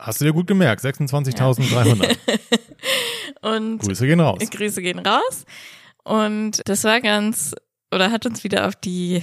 [0.00, 2.02] Hast du dir gut gemerkt, 26.300.
[2.04, 2.36] Ja.
[3.52, 4.38] und Grüße gehen raus.
[4.50, 5.44] Grüße gehen raus.
[6.02, 7.54] Und das war ganz,
[7.92, 9.22] oder hat uns wieder auf die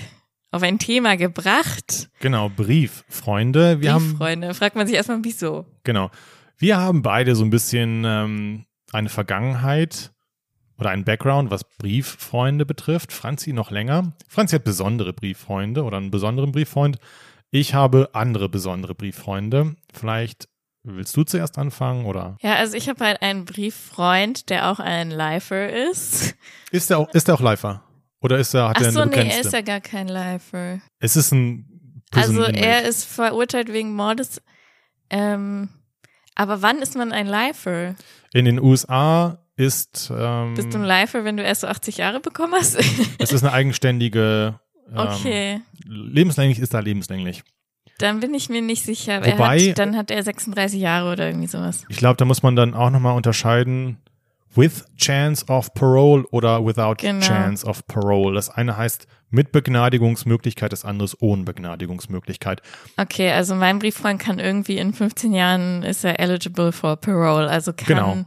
[0.51, 2.09] auf ein Thema gebracht.
[2.21, 3.81] Genau, Brieffreunde.
[3.81, 4.53] Wir Brieffreunde.
[4.53, 5.65] Fragt man sich erstmal, wieso?
[5.83, 6.09] Genau.
[6.57, 10.13] Wir haben beide so ein bisschen ähm, eine Vergangenheit
[10.77, 13.11] oder einen Background, was Brieffreunde betrifft.
[13.11, 14.13] Franzi noch länger.
[14.29, 16.97] Franzi hat besondere Brieffreunde oder einen besonderen Brieffreund.
[17.51, 19.75] Ich habe andere besondere Brieffreunde.
[19.93, 20.49] Vielleicht
[20.83, 22.37] willst du zuerst anfangen oder?
[22.41, 26.35] Ja, also ich habe halt einen Brieffreund, der auch ein Lifer ist.
[26.71, 27.83] Ist der auch, ist der auch Lifer?
[28.21, 30.79] Oder ist er, hat Ach er so, eine nee, er ist ja gar kein Lifer.
[30.99, 34.41] Es ist ein Prison Also er ist verurteilt wegen Mordes.
[35.09, 35.69] Ähm,
[36.35, 37.95] aber wann ist man ein Lifer?
[38.33, 42.19] In den USA ist ähm, Bist du ein Lifer, wenn du erst so 80 Jahre
[42.19, 42.75] bekommen hast?
[43.19, 44.59] es ist eine eigenständige
[44.91, 45.61] ähm, okay.
[45.85, 47.43] lebenslänglich ist da lebenslänglich.
[47.99, 49.25] Dann bin ich mir nicht sicher.
[49.25, 51.83] Wobei- hat, dann hat er 36 Jahre oder irgendwie sowas.
[51.89, 53.97] Ich glaube, da muss man dann auch nochmal unterscheiden
[54.55, 57.25] with chance of parole oder without Genau.
[57.25, 58.35] chance of parole.
[58.35, 62.61] Das eine heißt mit Begnadigungsmöglichkeit, das andere ist ohne Begnadigungsmöglichkeit.
[62.97, 67.73] Okay, also mein Brieffreund kann irgendwie in 15 Jahren ist er eligible for parole, also
[67.73, 68.25] kann Genau.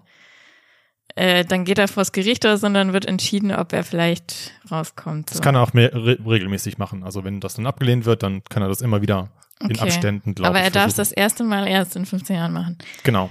[1.16, 4.52] Äh, dann geht er vors Gericht oder so und dann wird entschieden, ob er vielleicht
[4.70, 5.30] rauskommt.
[5.30, 5.34] So.
[5.34, 7.02] Das kann er auch mehr, re regelmäßig machen.
[7.04, 9.28] Also wenn das dann abgelehnt wird, dann kann er das immer wieder
[9.60, 9.80] in Okay.
[9.80, 10.96] Abständen, glaube Aber er darf versuchen.
[10.98, 12.78] das erste Mal erst in 15 Jahren machen.
[13.04, 13.28] Genau.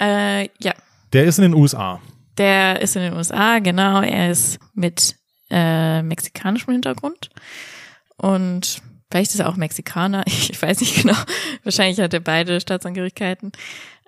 [0.00, 0.72] Äh, ja,
[1.12, 2.00] Der ist in den USA.
[2.36, 4.00] der ist in den USA, genau.
[4.00, 5.16] Er ist mit
[5.50, 7.30] äh, mexikanischem Hintergrund
[8.16, 10.24] und vielleicht ist er auch Mexikaner.
[10.26, 11.16] Ich weiß nicht genau.
[11.64, 13.52] Wahrscheinlich hat er beide Staatsangehörigkeiten.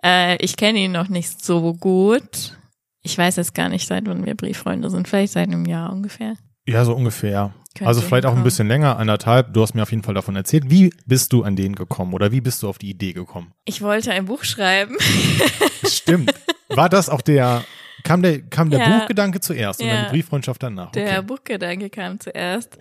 [0.05, 2.57] Äh, ich kenne ihn noch nicht so gut.
[3.03, 5.09] Ich weiß jetzt gar nicht, seit wann wir Brieffreunde sind.
[5.09, 6.35] Vielleicht seit einem Jahr ungefähr.
[6.67, 7.55] Ja, so ungefähr.
[7.75, 9.53] Könnte also vielleicht auch ein bisschen länger, anderthalb.
[9.55, 10.65] Du hast mir auf jeden Fall davon erzählt.
[10.71, 13.53] Wie bist du an den gekommen oder wie bist du auf die Idee gekommen?
[13.65, 14.97] Ich wollte ein Buch schreiben.
[15.87, 16.33] Stimmt.
[16.69, 17.65] War das auch der,
[18.03, 18.99] kam der, kam der Ja.
[18.99, 19.95] Buchgedanke zuerst und Ja.
[19.95, 20.93] dann die Brieffreundschaft danach?
[20.93, 21.23] Der Okay.
[21.27, 22.77] Buchgedanke kam zuerst.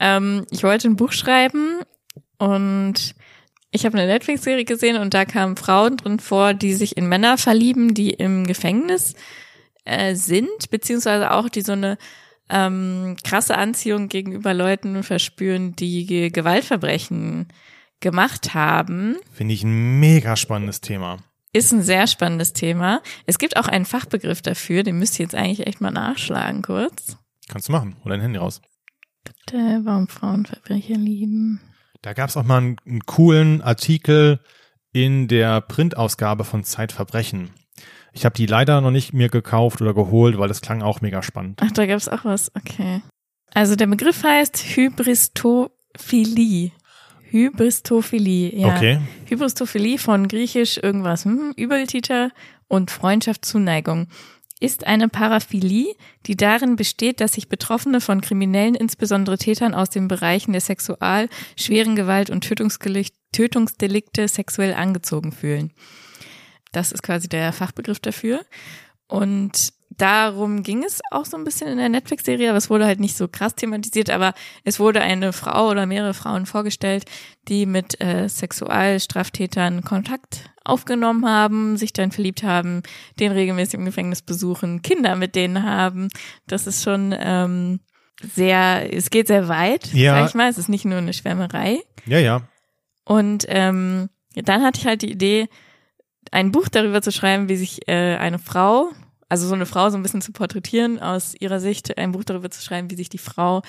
[0.00, 1.80] Ähm, ich wollte ein Buch schreiben
[2.38, 3.14] und
[3.70, 7.36] ich habe eine Netflix-Serie gesehen und da kamen Frauen drin vor, die sich in Männer
[7.38, 9.14] verlieben, die im Gefängnis
[9.86, 11.98] äh, sind, beziehungsweise auch die so eine
[12.48, 17.48] ähm, krasse Anziehung gegenüber Leuten verspüren, die Ge Gewaltverbrechen
[18.00, 19.16] gemacht haben.
[19.32, 21.18] Finde ich ein mega spannendes Thema.
[21.52, 23.00] Ist ein sehr spannendes Thema.
[23.24, 27.16] Es gibt auch einen Fachbegriff dafür, den müsst ihr jetzt eigentlich echt mal nachschlagen kurz.
[27.48, 27.96] Kannst du machen.
[28.04, 28.60] Hol dein Handy raus.
[29.52, 31.60] Äh, Warum Frauen Verbrecher lieben.
[32.02, 34.40] Da gab es auch mal einen, einen coolen Artikel
[34.92, 37.50] in der Printausgabe von Zeitverbrechen.
[38.16, 41.22] Ich habe die leider noch nicht mir gekauft oder geholt, weil das klang auch mega
[41.22, 41.60] spannend.
[41.62, 42.50] Ach, da gab's auch was.
[42.56, 43.02] Okay.
[43.52, 46.72] Also der Begriff heißt Hybristophilie.
[47.30, 48.74] Hybristophilie, ja.
[48.74, 49.00] Okay.
[49.26, 52.30] Hybristophilie von griechisch irgendwas, hm, Übeltäter
[52.68, 54.06] und Freundschaft, Zuneigung,
[54.60, 60.08] ist eine Paraphilie, die darin besteht, dass sich Betroffene von Kriminellen, insbesondere Tätern aus den
[60.08, 62.48] Bereichen der Sexual-, schweren Gewalt und
[63.32, 65.74] Tötungsdelikte sexuell angezogen fühlen.
[66.76, 68.40] Das ist quasi der Fachbegriff dafür.
[69.08, 73.00] Und darum ging es auch so ein bisschen in der Netflix-Serie, aber es wurde halt
[73.00, 74.34] nicht so krass thematisiert, aber
[74.64, 77.04] es wurde eine Frau oder mehrere Frauen vorgestellt,
[77.48, 82.82] die mit äh, Sexualstraftätern Kontakt aufgenommen haben, sich dann verliebt haben,
[83.20, 86.08] den regelmäßig im Gefängnis besuchen, Kinder mit denen haben.
[86.46, 87.80] Das ist schon ähm,
[88.34, 90.18] sehr, es geht sehr weit, Ja.
[90.18, 90.50] sag ich mal.
[90.50, 91.78] Es ist nicht nur eine Schwärmerei.
[92.06, 92.42] Ja, ja.
[93.04, 95.48] Und ähm, dann hatte ich halt die Idee,
[96.32, 98.90] ein Buch darüber zu schreiben, wie sich äh, eine Frau
[99.28, 102.50] also so eine Frau so ein bisschen zu porträtieren, aus ihrer Sicht ein Buch darüber
[102.50, 103.62] zu schreiben, wie sich die Frau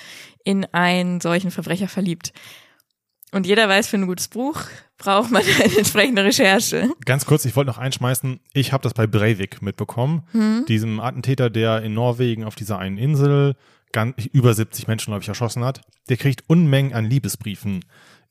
[0.44, 2.32] in einen solchen Verbrecher verliebt.
[3.32, 4.62] Und jeder weiß, für ein gutes Buch
[4.96, 6.90] braucht man eine entsprechende Recherche.
[7.04, 10.64] Ganz kurz, ich wollte noch einschmeißen, ich habe das bei Breivik mitbekommen, hm?
[10.66, 13.54] diesem Attentäter, der in Norwegen auf dieser einen Insel
[13.92, 15.82] ganz, über 70 Menschen, glaube ich, erschossen hat.
[16.08, 17.84] Der kriegt Unmengen an Liebesbriefen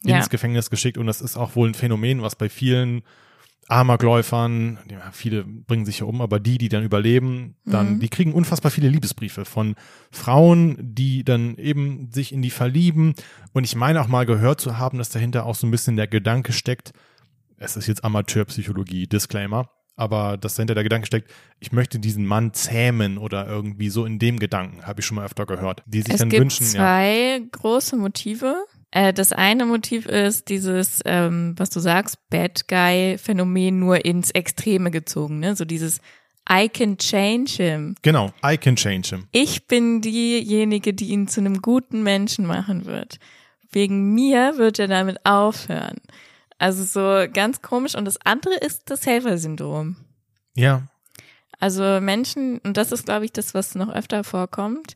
[0.04, 0.26] ins ja.
[0.28, 3.04] Gefängnis geschickt und das ist auch wohl ein Phänomen, was bei vielen
[3.70, 8.00] Amokläufern, ja, viele bringen sich ja um, aber die, die dann überleben, dann, mhm.
[8.00, 9.76] die kriegen unfassbar viele Liebesbriefe von
[10.10, 13.14] Frauen, die dann eben sich in die verlieben.
[13.52, 16.08] Und ich meine auch mal gehört zu haben, dass dahinter auch so ein bisschen der
[16.08, 16.94] Gedanke steckt,
[17.58, 22.54] es ist jetzt Amateurpsychologie, Disclaimer, aber dass dahinter der Gedanke steckt, ich möchte diesen Mann
[22.54, 26.14] zähmen oder irgendwie so in dem Gedanken, habe ich schon mal öfter gehört, die sich
[26.14, 26.68] es dann gibt wünschen.
[26.68, 27.46] Zwei ja.
[27.52, 28.56] große Motive.
[28.92, 34.92] Äh, das eine Motiv ist dieses, ähm, was du sagst, Bad Guy-Phänomen nur ins Extreme
[34.92, 35.56] gezogen, ne?
[35.56, 36.00] So dieses
[36.50, 37.96] I can change him.
[38.02, 39.28] Genau, I can change him.
[39.32, 43.20] Ich bin diejenige, die ihn zu einem guten Menschen machen wird.
[43.70, 45.98] Wegen mir wird er damit aufhören.
[46.58, 47.96] Also so ganz komisch.
[47.96, 49.98] Und das andere ist das Helfersyndrom.
[50.56, 50.88] Ja.
[51.60, 54.96] Also Menschen, und das ist, glaube ich, das, was noch öfter vorkommt,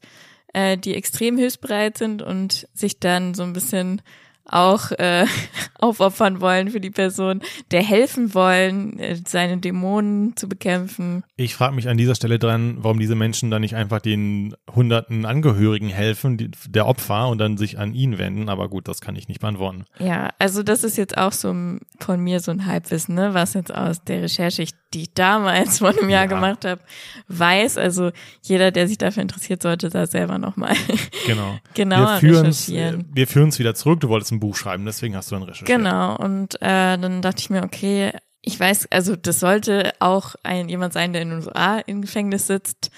[0.54, 4.02] äh, die extrem hilfsbereit sind und sich dann so ein bisschen
[4.46, 5.26] auch äh,
[5.80, 11.24] aufopfern wollen für die Person, der helfen wollen, äh, seine Dämonen zu bekämpfen.
[11.36, 15.26] Ich frage mich an dieser Stelle dran, warum diese Menschen dann nicht einfach den hunderten
[15.26, 18.50] Angehörigen helfen, die, der Opfer, und dann sich an ihn wenden.
[18.50, 19.86] Aber gut, das kann ich nicht beantworten.
[20.00, 21.54] Ja, also das ist jetzt auch so
[22.00, 25.90] von mir so ein Halbwissen, ne, was jetzt aus der Recherche, die ich damals vor
[25.90, 26.26] einem Jahr ja.
[26.28, 26.82] gemacht habe,
[27.28, 27.78] weiß.
[27.78, 30.76] Also jeder, der sich dafür interessiert, sollte da selber nochmal
[31.26, 31.58] genau.
[31.74, 33.10] genauer wir recherchieren.
[33.14, 34.00] Wir führen es wieder zurück.
[34.00, 35.68] Du wolltest ein Buch schreiben, deswegen hast du dann recherchiert.
[35.68, 40.68] Genau, und äh, dann dachte ich mir, okay, ich weiß, also das sollte auch ein
[40.68, 42.92] jemand sein, der in den USA im Gefängnis sitzt.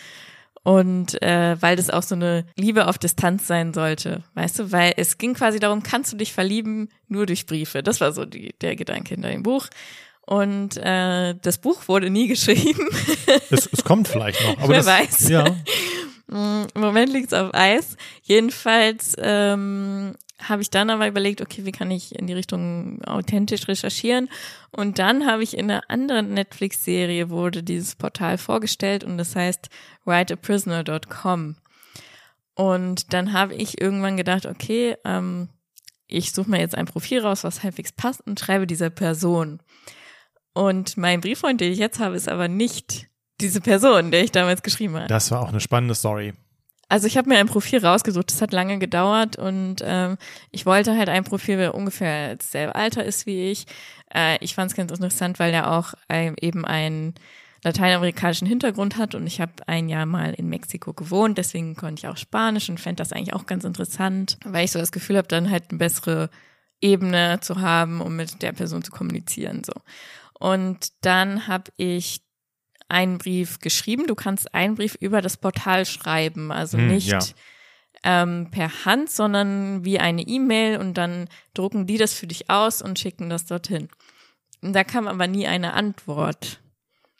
[0.63, 4.93] Und äh, weil das auch so eine Liebe auf Distanz sein sollte, weißt du, weil
[4.95, 7.83] es ging quasi darum, kannst du dich verlieben nur durch Briefe.
[7.83, 9.67] Das war so die, der Gedanke hinter dem Buch.
[10.25, 12.87] Und äh, das Buch wurde nie geschrieben.
[13.49, 15.29] Es, es kommt vielleicht noch, aber Wer das, weiß.
[15.29, 15.45] Ja.
[16.27, 17.97] Im Moment liegt es auf Eis.
[18.23, 23.67] Jedenfalls ähm, habe ich dann aber überlegt, okay, wie kann ich in die Richtung authentisch
[23.67, 24.29] recherchieren?
[24.71, 29.69] Und dann habe ich in einer anderen Netflix-Serie wurde dieses Portal vorgestellt und das heißt
[30.05, 31.55] writeaprisoner.com.
[32.55, 35.49] Und dann habe ich irgendwann gedacht, okay, ähm,
[36.07, 39.59] ich suche mir jetzt ein Profil raus, was halbwegs passt und schreibe dieser Person.
[40.53, 43.07] Und mein Brieffreund, den ich jetzt habe, ist aber nicht
[43.41, 45.07] diese Person, der ich damals geschrieben habe.
[45.07, 46.33] Das war auch eine spannende Story.
[46.89, 50.17] Also ich habe mir ein Profil rausgesucht, das hat lange gedauert und ähm,
[50.51, 53.65] ich wollte halt ein Profil, der ungefähr dasselbe Alter ist wie ich.
[54.13, 57.15] Äh, ich fand es ganz interessant, weil er auch äh, eben einen
[57.63, 62.07] lateinamerikanischen Hintergrund hat und ich habe ein Jahr mal in Mexiko gewohnt, deswegen konnte ich
[62.07, 65.27] auch Spanisch und fände das eigentlich auch ganz interessant, weil ich so das Gefühl habe,
[65.27, 66.29] dann halt eine bessere
[66.79, 69.63] Ebene zu haben, um mit der Person zu kommunizieren.
[69.63, 69.73] so.
[70.43, 72.19] Und dann habe ich
[72.89, 74.07] einen Brief geschrieben.
[74.07, 77.21] Du kannst einen Brief über das Portal schreiben, also hm, nicht ja.
[78.03, 82.81] ähm, per Hand, sondern wie eine E-Mail und dann drucken die das für dich aus
[82.81, 83.87] und schicken das dorthin.
[84.61, 86.59] Und da kam aber nie eine Antwort.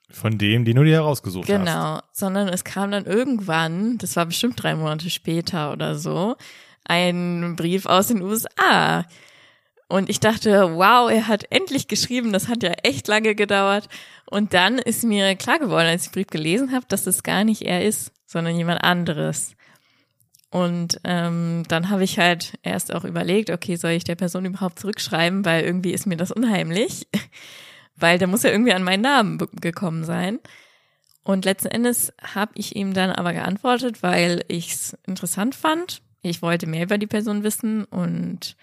[0.09, 1.75] Von dem, den du dir herausgesucht genau, hast.
[1.75, 6.35] Genau, sondern es kam dann irgendwann, das war bestimmt drei Monate später oder so,
[6.83, 9.05] ein Brief aus den USA.
[9.87, 13.89] Und ich dachte, wow, er hat endlich geschrieben, das hat ja echt lange gedauert.
[14.25, 17.43] Und dann ist mir klar geworden, als ich den Brief gelesen habe, dass es gar
[17.43, 19.55] nicht er ist, sondern jemand anderes.
[20.49, 24.79] Und ähm, dann habe ich halt erst auch überlegt, okay, soll ich der Person überhaupt
[24.79, 27.07] zurückschreiben, weil irgendwie ist mir das unheimlich,
[27.95, 30.39] weil der muss ja irgendwie an meinen Namen gekommen sein.
[31.23, 36.01] Und letzten Endes habe ich ihm dann aber geantwortet, weil ich es interessant fand.
[36.21, 38.55] Ich wollte mehr über die Person wissen und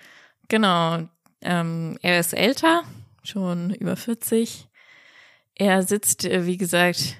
[0.50, 1.08] genau,
[1.40, 2.82] ähm, er ist älter,
[3.22, 4.66] schon über 40
[5.60, 7.16] er sitzt, äh, wie gesagt,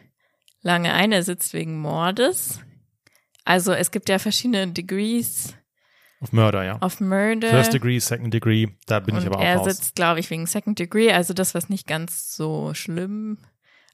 [0.62, 1.12] lange ein.
[1.12, 2.60] Er sitzt wegen Mordes.
[3.44, 5.54] Also es gibt ja verschiedene Degrees.
[6.20, 6.78] Auf Murder, ja.
[6.80, 7.50] Auf Murder.
[7.50, 9.66] First Degree, Second Degree, da bin Und ich aber auch er raus.
[9.66, 13.36] Er sitzt, glaube ich, wegen Second Degree, also das, was nicht ganz so schlimm.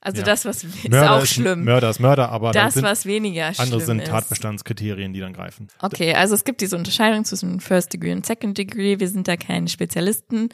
[0.07, 0.25] Also Ja.
[0.25, 1.65] das, was ist Mörder auch ist, schlimm.
[1.65, 4.05] Mörder ist Mörder, aber das, sind was weniger schlimm andere sind.
[4.05, 5.67] Tatbestandskriterien, die dann greifen.
[5.81, 9.01] Okay, also es gibt diese Unterscheidung zwischen First Degree und Second Degree.
[9.01, 10.51] Wir sind da keine Spezialisten,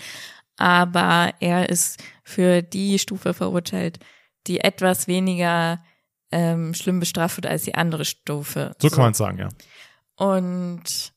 [0.57, 3.99] aber er ist für die Stufe verurteilt,
[4.47, 5.85] die etwas weniger
[6.31, 8.75] ähm, schlimm bestraft wird als die andere Stufe.
[8.81, 9.51] So, kann man sagen, ja.
[10.17, 11.13] Und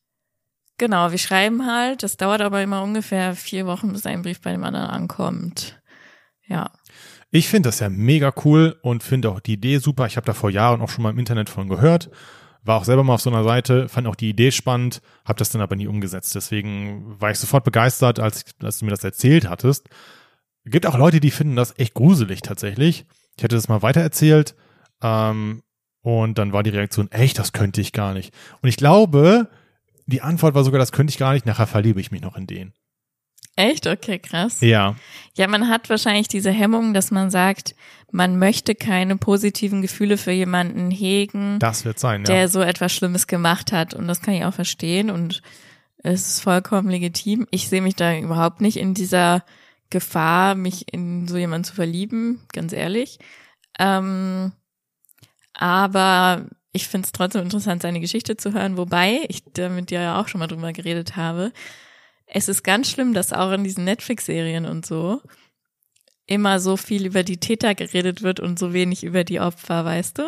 [0.77, 2.03] genau, wir schreiben halt.
[2.03, 5.81] Das dauert aber immer ungefähr vier Wochen, bis ein Brief bei dem anderen ankommt.
[6.47, 6.69] Ja.
[7.35, 10.05] Ich finde das ja mega cool und finde auch die Idee super.
[10.05, 12.09] Ich habe da vor Jahren auch schon mal im Internet von gehört.
[12.63, 15.49] War auch selber mal auf so einer Seite, fand auch die Idee spannend, habe das
[15.49, 16.33] dann aber nie umgesetzt.
[16.33, 19.89] Deswegen war ich sofort begeistert, als, als du mir das erzählt hattest.
[20.63, 23.05] Gibt auch Leute, die finden das echt gruselig tatsächlich.
[23.35, 24.55] Ich hätte das mal weitererzählt
[25.03, 25.61] ähm,
[26.03, 28.33] und dann war die Reaktion, echt, das könnte ich gar nicht.
[28.61, 29.49] Und ich glaube,
[30.05, 32.47] die Antwort war sogar, das könnte ich gar nicht, nachher verliebe ich mich noch in
[32.47, 32.71] den.
[33.55, 33.87] Echt?
[33.87, 34.59] Okay, krass.
[34.61, 34.95] Ja.
[35.35, 37.75] Ja, man hat wahrscheinlich diese Hemmung, dass man sagt,
[38.11, 42.25] man möchte keine positiven Gefühle für jemanden hegen, Das wird sein, ja.
[42.25, 43.93] der so etwas Schlimmes gemacht hat.
[43.93, 45.41] Und das kann ich auch verstehen und
[45.97, 47.47] es ist vollkommen legitim.
[47.51, 49.43] Ich sehe mich da überhaupt nicht in dieser
[49.89, 53.19] Gefahr, mich in so jemanden zu verlieben, ganz ehrlich.
[53.79, 54.51] Ähm,
[55.53, 60.27] aber ich finde es trotzdem interessant, seine Geschichte zu hören, wobei ich damit ja auch
[60.27, 61.51] schon mal drüber geredet habe.
[62.27, 65.21] Es ist ganz schlimm, dass auch in diesen Netflix-Serien und so
[66.27, 70.17] immer so viel über die Täter geredet wird und so wenig über die Opfer, weißt
[70.17, 70.23] du?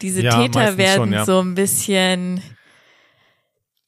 [0.00, 1.24] Diese Ja, Täter werden schon, ja.
[1.26, 2.40] so ein bisschen,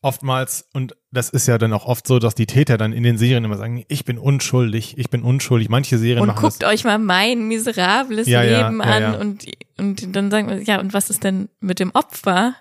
[0.03, 3.17] Oftmals, und das ist ja dann auch oft so, dass die Täter dann in den
[3.17, 5.71] Serien immer sagen, ich bin unschuldig, ich bin unschuldig.
[5.71, 6.71] Manche Serien und machen guckt das.
[6.71, 9.13] euch mal mein miserables Ja, Leben ja, an ja.
[9.15, 9.47] und
[9.79, 12.55] und dann sagen wir, ja, und was ist denn mit dem Opfer?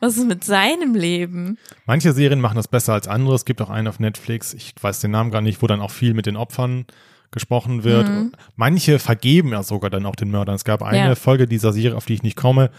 [0.00, 1.58] Was ist mit seinem Leben?
[1.86, 3.34] Manche Serien machen das besser als andere.
[3.34, 5.90] Es gibt auch einen auf Netflix, ich weiß den Namen gar nicht, wo dann auch
[5.90, 6.86] viel mit den Opfern
[7.30, 8.08] gesprochen wird.
[8.08, 8.32] Mhm.
[8.56, 10.54] Manche vergeben ja sogar dann auch den Mördern.
[10.54, 11.14] Es gab eine Ja.
[11.14, 12.70] Folge dieser Serie, auf die ich nicht komme,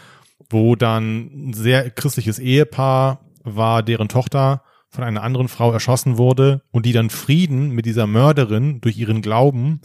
[0.50, 6.62] wo dann ein sehr christliches Ehepaar war, deren Tochter von einer anderen Frau erschossen wurde
[6.72, 9.82] und die dann Frieden mit dieser Mörderin durch ihren Glauben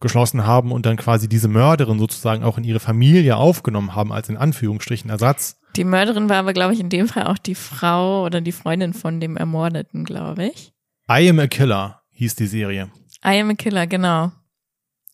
[0.00, 4.28] geschlossen haben und dann quasi diese Mörderin sozusagen auch in ihre Familie aufgenommen haben als
[4.28, 5.60] in Anführungsstrichen Ersatz.
[5.76, 8.92] Die Mörderin war aber, glaube ich, in dem Fall auch die Frau oder die Freundin
[8.92, 10.72] von dem Ermordeten, glaube ich.
[11.10, 12.90] I am a Killer hieß die Serie.
[13.24, 14.32] I am a Killer, genau.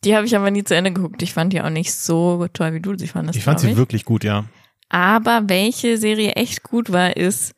[0.04, 1.22] Die habe ich aber nie zu Ende geguckt.
[1.22, 3.36] Ich fand die auch nicht so toll, wie du sie fandest.
[3.36, 4.44] Ich fand sie wirklich gut, ja.
[4.88, 7.54] Aber welche Serie echt gut war, ist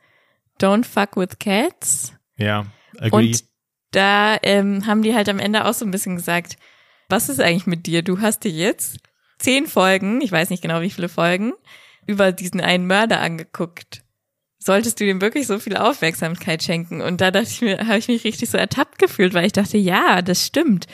[0.60, 2.12] Don't Fuck with Cats.
[2.36, 2.66] Ja,
[2.98, 3.28] agree.
[3.28, 3.44] Und
[3.92, 6.56] da ähm, haben die halt am Ende auch so ein bisschen gesagt,
[7.08, 8.02] was ist eigentlich mit dir?
[8.02, 8.98] Du hast dir jetzt
[9.38, 11.52] zehn Folgen, ich weiß nicht genau wie viele Folgen,
[12.06, 14.02] über diesen einen Mörder angeguckt.
[14.58, 17.00] Solltest du dem wirklich so viel Aufmerksamkeit schenken?
[17.00, 19.78] Und da dachte ich mir, habe ich mich richtig so ertappt gefühlt, weil ich dachte,
[19.78, 20.86] ja, das stimmt.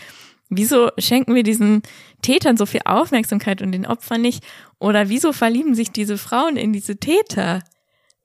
[0.48, 1.82] Wieso schenken wir diesen
[2.22, 4.44] Tätern so viel Aufmerksamkeit und den Opfern nicht?
[4.78, 7.64] Oder wieso verlieben sich diese Frauen in diese Täter?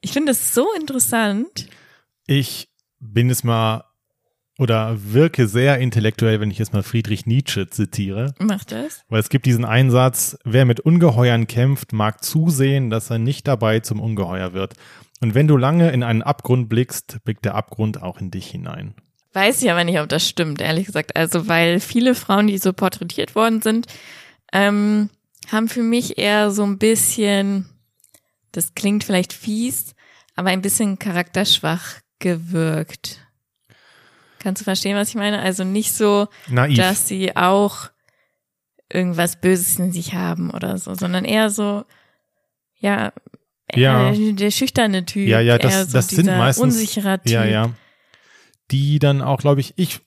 [0.02, 1.68] Ich finde es so interessant.
[2.28, 3.84] ich bin es mal
[4.62, 8.36] oder wirke sehr intellektuell, wenn ich jetzt mal Friedrich Nietzsche zitiere.
[8.38, 9.04] Mach das.
[9.10, 13.80] Weil es gibt diesen Einsatz, wer mit Ungeheuern kämpft, mag zusehen, dass er nicht dabei
[13.80, 14.76] zum Ungeheuer wird.
[15.20, 18.94] Und wenn du lange in einen Abgrund blickst, blickt der Abgrund auch in dich hinein.
[19.34, 21.16] Weiß ich aber nicht, ob das stimmt, ehrlich gesagt.
[21.16, 23.88] Also, weil viele Frauen, die so porträtiert worden sind,
[24.54, 25.10] ähm,
[25.52, 27.66] haben für mich eher so ein bisschen,
[28.52, 29.96] das klingt vielleicht fies,
[30.36, 33.22] aber ein bisschen charakterschwach gewirkt.
[34.42, 35.40] Kannst du verstehen, was ich meine?
[35.40, 36.78] Also nicht so, Naiv.
[36.78, 37.90] dass sie auch
[38.92, 41.86] irgendwas Böses in sich haben oder so, sondern eher so,
[42.80, 43.14] ja,
[43.74, 44.12] Ja.
[44.12, 45.28] äh, der schüchterne Typ.
[45.28, 47.32] Ja, ja, das- so das sind meistens- unsicherer Typ.
[47.32, 47.70] Ja, ja.
[48.72, 50.00] Die dann auch, glaube ich, ich,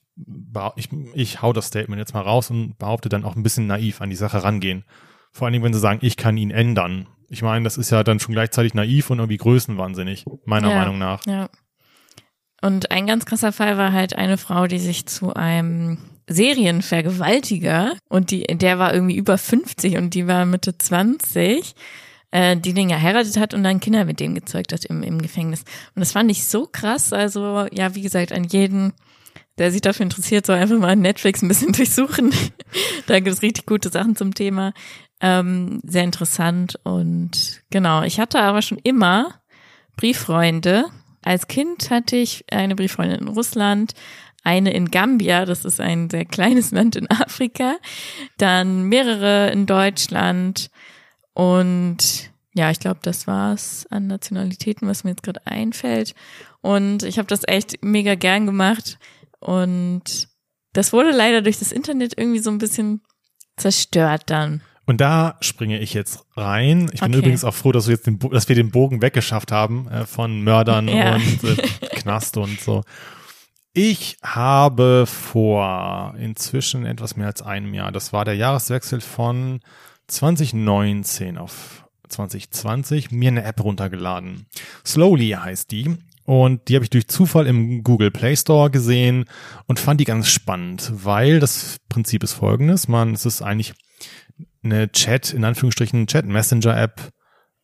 [0.75, 4.01] ich, ich hau das Statement jetzt mal raus und behaupte dann auch ein bisschen naiv
[4.01, 4.83] an die Sache rangehen.
[5.31, 7.07] Vor allen Dingen, wenn sie sagen, ich kann ihn ändern.
[7.29, 10.75] Ich meine, das ist ja dann schon gleichzeitig naiv und irgendwie größenwahnsinnig, meiner Ja.
[10.79, 11.25] Meinung nach.
[11.25, 11.49] Ja.
[12.61, 18.31] Und ein ganz krasser Fall war halt eine Frau, die sich zu einem Serienvergewaltiger und
[18.31, 21.75] die, der war irgendwie über 50 und die war Mitte 20,
[22.31, 25.61] äh, die den geheiratet hat und dann Kinder mit dem gezeugt hat im, im Gefängnis.
[25.95, 27.13] Und das fand ich so krass.
[27.13, 28.93] Also, ja, wie gesagt, an jeden,
[29.57, 32.33] der sich dafür interessiert, soll einfach mal Netflix ein bisschen durchsuchen.
[33.05, 34.73] da gibt es richtig gute Sachen zum Thema.
[35.21, 38.03] Ähm, sehr interessant und genau.
[38.03, 39.39] Ich hatte aber schon immer
[39.95, 40.85] Brieffreunde.
[41.25, 43.93] Als Kind hatte ich eine Brieffreundin in Russland,
[44.43, 47.75] eine in Gambia, das ist ein sehr kleines Land in Afrika,
[48.37, 50.69] dann mehrere in Deutschland
[51.33, 56.15] und ja, ich glaube, das war's an Nationalitäten, was mir jetzt gerade einfällt.
[56.61, 58.97] Und ich habe das echt mega gern gemacht
[59.41, 60.29] und
[60.71, 63.01] das wurde leider durch das Internet irgendwie so ein bisschen
[63.57, 64.61] zerstört dann.
[64.87, 66.89] Und da springe ich jetzt rein.
[66.93, 67.19] Ich bin Okay.
[67.19, 70.41] übrigens auch froh, dass wir jetzt den, dass wir den Bogen weggeschafft haben äh, von
[70.41, 71.15] Mördern Ja.
[71.15, 71.55] und äh,
[71.95, 72.83] Knast und so.
[73.73, 79.59] Ich habe vor inzwischen etwas mehr als einem Jahr, das war der Jahreswechsel von
[80.07, 84.45] 2019 auf 2020, mir eine App runtergeladen.
[84.85, 85.97] Slowly heißt die.
[86.25, 89.25] Und die habe ich durch Zufall im Google Play Store gesehen
[89.67, 92.87] und fand die ganz spannend, weil das Prinzip ist folgendes.
[92.87, 93.73] Man, es ist eigentlich
[94.63, 97.11] eine Chat, in Anführungsstrichen Chat-Messenger-App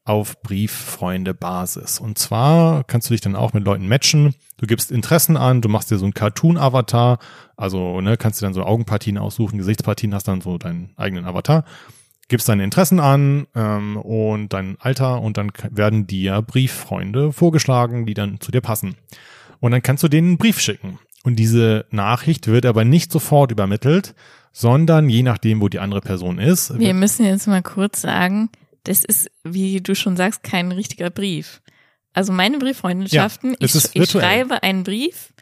[0.03, 1.99] auf Brieffreunde-Basis.
[1.99, 4.34] Und zwar kannst du dich dann auch mit Leuten matchen.
[4.57, 7.19] Du gibst Interessen an, du machst dir so einen Cartoon-Avatar,
[7.55, 11.65] also ne, kannst dir dann so Augenpartien aussuchen, Gesichtspartien, hast dann so deinen eigenen Avatar,
[12.28, 18.13] gibst deine Interessen an ähm, und dein Alter und dann werden dir Brieffreunde vorgeschlagen, die
[18.13, 18.95] dann zu dir passen.
[19.59, 20.99] Und dann kannst du denen einen Brief schicken.
[21.24, 24.15] Und diese Nachricht wird aber nicht sofort übermittelt,
[24.52, 26.78] sondern je nachdem, wo die andere Person ist.
[26.78, 28.49] Wir müssen jetzt mal kurz sagen,
[28.84, 31.62] das ist, wie du schon sagst, kein richtiger Brief.
[32.14, 35.34] Also meine Brieffreundschaften, Ja, ich, ich schreibe einen Brief,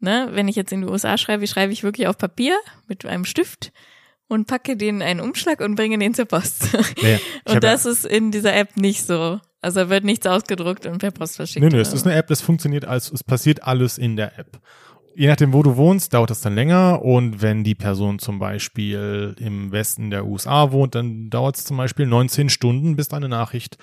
[0.00, 3.24] ne, wenn ich jetzt in die USA schreibe, schreibe ich wirklich auf Papier mit einem
[3.24, 3.72] Stift
[4.28, 6.68] und packe den in einen Umschlag und bringe den zur Post.
[7.02, 7.18] Ja, ja.
[7.46, 9.40] Und das ist in dieser App nicht so.
[9.60, 11.64] Also da wird nichts ausgedruckt und per Post verschickt.
[11.64, 14.60] Nee, nee, es ist eine App, das funktioniert als, es passiert alles in der App.
[15.16, 19.36] Je nachdem, wo du wohnst, dauert das dann länger und wenn die Person zum Beispiel
[19.38, 23.78] im Westen der USA wohnt, dann dauert es zum Beispiel 19 Stunden, bis deine Nachricht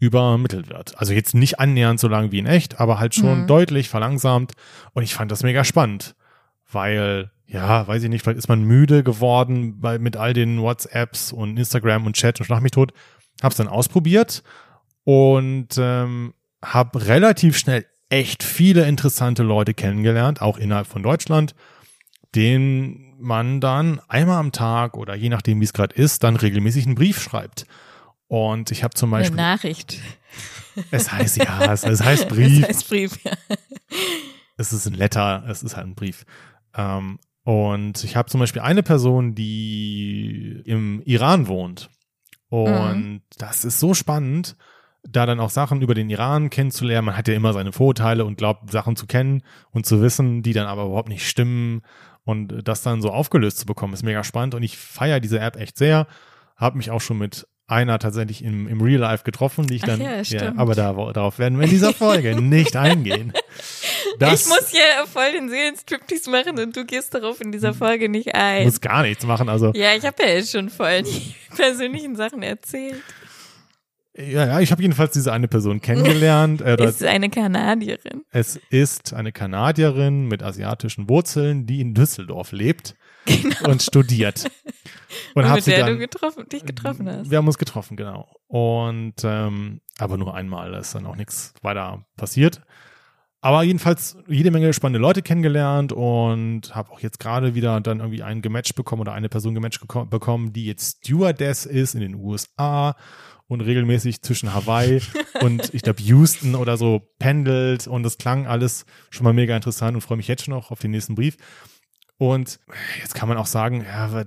[0.00, 0.98] übermittelt wird.
[0.98, 3.46] Also jetzt nicht annähernd so lang wie in echt, aber halt schon Mhm.
[3.46, 4.52] deutlich verlangsamt
[4.92, 6.16] und ich fand das mega spannend,
[6.70, 11.30] weil ja, weiß ich nicht, vielleicht ist man müde geworden bei, mit all den WhatsApps
[11.30, 12.92] und Instagram und Chat und schlag mich tot.
[13.42, 14.42] Hab's dann ausprobiert
[15.04, 21.54] und ähm, habe relativ schnell echt viele interessante Leute kennengelernt, auch innerhalb von Deutschland,
[22.34, 26.86] denen man dann einmal am Tag oder je nachdem, wie es gerade ist, dann regelmäßig
[26.86, 27.66] einen Brief schreibt.
[28.28, 29.98] Und ich habe zum Eine Beispiel, Nachricht.
[30.92, 33.32] es heißt ja, es, es heißt Brief, Das heißt Brief, ja.
[34.56, 36.24] es ist ein Letter, es ist halt ein Brief.
[36.76, 41.90] Ähm, und ich habe zum Beispiel eine Person, die im Iran wohnt.
[42.48, 44.56] Und das ist so spannend,
[45.08, 47.06] da dann auch Sachen über den Iran kennenzulernen.
[47.06, 50.52] Man hat ja immer seine Vorurteile und glaubt, Sachen zu kennen und zu wissen, die
[50.52, 51.82] dann aber überhaupt nicht stimmen.
[52.24, 54.54] Und das dann so aufgelöst zu bekommen, ist mega spannend.
[54.54, 56.06] Und ich feiere diese App echt sehr.
[56.56, 59.88] Habe mich auch schon mit einer tatsächlich im, im Real Life getroffen, die ich Ach
[59.88, 60.58] dann, ja, stimmt.
[60.58, 63.32] aber da, darauf werden wir in dieser Folge nicht eingehen.
[64.18, 68.08] Das ich muss hier voll den Seelenstriptease machen und du gehst darauf in dieser Folge
[68.08, 68.64] nicht ein.
[68.64, 69.48] muss gar nichts machen.
[69.48, 73.02] Also Ja, ich habe ja jetzt schon voll die persönlichen Sachen erzählt.
[74.16, 76.60] Ja, ja ich habe jedenfalls diese eine Person kennengelernt.
[76.64, 78.22] Äh, Ist eine Kanadierin.
[78.30, 82.94] es ist eine Kanadierin mit asiatischen Wurzeln, die in Düsseldorf lebt
[83.64, 84.50] und studiert.
[85.34, 87.30] Und, Und mit der dann, du getroffen, dich getroffen hast.
[87.30, 88.34] Wir haben uns getroffen, genau.
[88.48, 92.62] Und ähm, aber nur einmal, da ist dann auch nichts weiter passiert.
[93.40, 98.22] Aber jedenfalls jede Menge spannende Leute kennengelernt und habe auch jetzt gerade wieder dann irgendwie
[98.22, 102.96] einen gematcht bekommen oder eine Person gematcht bekommen, die jetzt Stewardess ist in den USA
[103.46, 105.00] und regelmäßig zwischen Hawaii
[105.40, 109.94] und ich glaube Houston oder so pendelt und das klang alles schon mal mega interessant
[109.94, 111.36] und freue mich jetzt schon auch auf den nächsten Brief.
[112.16, 112.60] Und
[113.00, 114.24] jetzt kann man auch sagen, ja,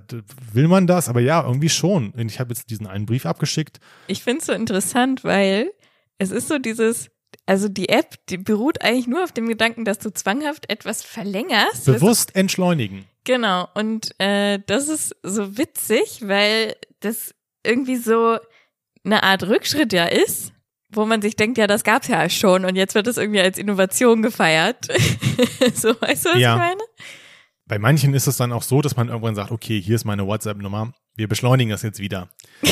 [0.52, 1.08] will man das?
[1.08, 2.10] Aber ja, irgendwie schon.
[2.10, 3.80] Und ich habe jetzt diesen einen Brief abgeschickt.
[4.08, 5.70] Ich finde es so interessant, weil
[6.18, 7.10] es ist so dieses,
[7.46, 11.86] also die App, die beruht eigentlich nur auf dem Gedanken, dass du zwanghaft etwas verlängerst.
[11.86, 13.06] Bewusst entschleunigen.
[13.24, 18.38] Genau, und äh, das ist so witzig, weil das irgendwie so
[19.12, 20.52] eine Art Rückschritt ja ist,
[20.90, 23.58] wo man sich denkt, ja, das gab's ja schon und jetzt wird es irgendwie als
[23.58, 24.86] Innovation gefeiert.
[25.74, 26.54] so, weißt du, was Ja.
[26.54, 26.80] ich meine?
[27.66, 30.26] Bei manchen ist es dann auch so, dass man irgendwann sagt, okay, hier ist meine
[30.26, 32.30] WhatsApp-Nummer, wir beschleunigen das jetzt wieder.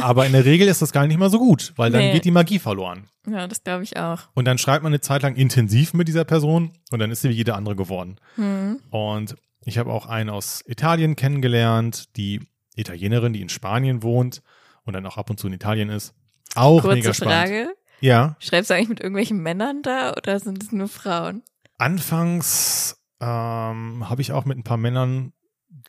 [0.00, 2.12] Aber in der Regel ist das gar nicht mal so gut, weil dann Nee.
[2.12, 3.08] geht die Magie verloren.
[3.28, 4.28] Ja, das glaube ich auch.
[4.34, 7.30] Und dann schreibt man eine Zeit lang intensiv mit dieser Person und dann ist sie
[7.30, 8.20] wie jede andere geworden.
[8.36, 8.80] Hm.
[8.90, 12.40] Und ich habe auch einen aus Italien kennengelernt, die
[12.76, 14.40] Italienerin, die in Spanien wohnt
[14.88, 16.14] und dann auch ab und zu in Italien ist.
[16.54, 17.34] Auch mega Kurze spannend.
[17.34, 17.68] Frage.
[18.00, 21.42] Ja, Schreibst du eigentlich mit irgendwelchen Männern da oder sind es nur Frauen?
[21.78, 25.32] anfangs ähm, habe ich auch mit ein paar Männern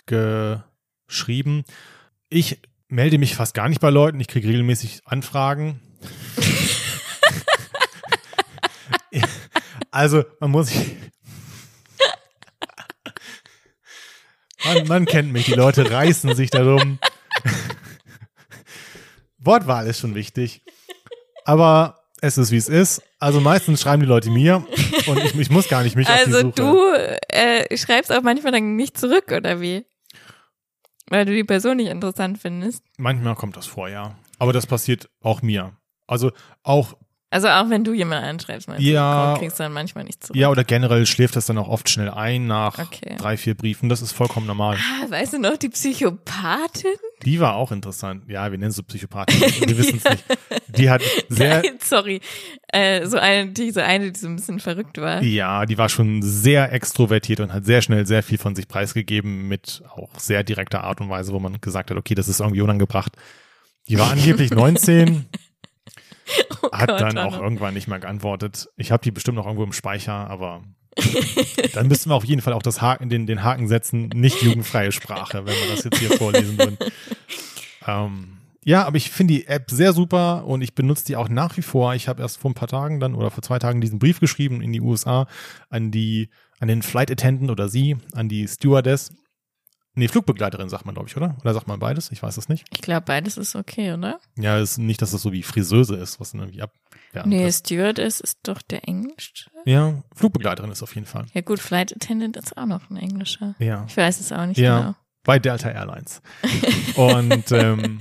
[0.06, 1.64] geschrieben.
[2.30, 4.20] Ich melde mich fast gar nicht bei Leuten.
[4.20, 5.80] Ich kriege regelmäßig Anfragen.
[9.92, 10.72] also man muss
[14.66, 15.46] man, man kennt mich.
[15.46, 17.00] Die Leute reißen sich darum.
[19.40, 20.62] Wortwahl ist schon wichtig.
[21.46, 23.02] Aber es ist, wie es ist.
[23.20, 24.66] Also meistens schreiben die Leute mir
[25.08, 26.52] und ich, ich muss gar nicht mich auf die Also Suche.
[26.56, 26.94] du
[27.30, 29.86] äh, schreibst auch manchmal dann nicht zurück, oder wie?
[31.08, 32.84] Weil du die Person nicht interessant findest.
[32.98, 34.16] Manchmal kommt das vor, ja.
[34.38, 35.74] Aber das passiert auch mir.
[36.08, 36.32] Also
[36.64, 36.96] auch
[37.32, 39.34] Also auch wenn du jemanden anschreibst, meinst Ja.
[39.36, 40.36] du, kriegst du dann manchmal nicht zurück.
[40.36, 43.16] Ja, oder generell schläft das dann auch oft schnell ein nach Okay.
[43.20, 43.88] drei, vier Briefen.
[43.88, 44.78] Das ist vollkommen normal.
[44.78, 46.92] Ah, weißt du noch, die Psychopathin?
[47.24, 48.24] Die war auch interessant.
[48.28, 49.42] Ja, wir nennen sie Psychopathin.
[49.68, 50.24] wir wissen es nicht.
[50.70, 52.20] Die hat sehr, Nein, sorry.
[52.70, 55.22] Äh, so eine, die, so eine, die so ein bisschen verrückt war.
[55.22, 59.48] ja, die war schon sehr extrovertiert und hat sehr schnell sehr viel von sich preisgegeben
[59.48, 62.62] mit auch sehr direkter Art und Weise, wo man gesagt hat, okay, das ist irgendwie
[62.62, 63.14] unangebracht.
[63.88, 65.26] Die war angeblich 19,
[66.72, 67.44] hat Oh Gott, dann auch Arno.
[67.44, 68.70] irgendwann nicht mehr geantwortet.
[68.78, 70.64] Ich habe die bestimmt noch irgendwo im Speicher, aber
[71.74, 74.92] dann müssten wir auf jeden Fall auch das Haken, den, den Haken setzen, nicht jugendfreie
[74.92, 76.78] Sprache, wenn wir das jetzt hier vorlesen würden.
[77.88, 81.56] Ähm, ja, aber ich finde die App sehr super und ich benutze die auch nach
[81.58, 81.96] wie vor.
[81.96, 84.62] Ich habe erst vor ein paar Tagen dann oder vor zwei Tagen diesen Brief geschrieben
[84.62, 85.28] in die USA
[85.70, 89.12] an die, an den Flight Attendant oder sie, an die Stewardess.
[89.96, 91.36] Nee, Flugbegleiterin sagt man, glaube ich, oder?
[91.42, 92.12] Oder sagt man beides?
[92.12, 92.66] Ich weiß es nicht.
[92.72, 94.20] Ich glaube, beides ist okay, oder?
[94.38, 96.72] Ja, ist nicht, dass es so wie Friseuse ist, was dann irgendwie ab.
[97.26, 99.50] Nee, Stewardess ist doch der Englisch.
[99.66, 101.26] Ja, Flugbegleiterin ist auf jeden Fall.
[101.34, 103.56] Ja gut, Flight Attendant ist auch noch ein Englischer.
[103.60, 103.86] Ja.
[103.88, 104.80] Ich weiß es auch nicht Ja.
[104.80, 104.96] genau.
[105.24, 106.22] bei Delta Airlines.
[106.96, 108.00] Und ähm,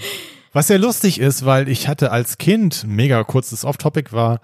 [0.53, 4.41] was sehr lustig ist, weil ich hatte als Kind, mega kurzes Off-Topic war,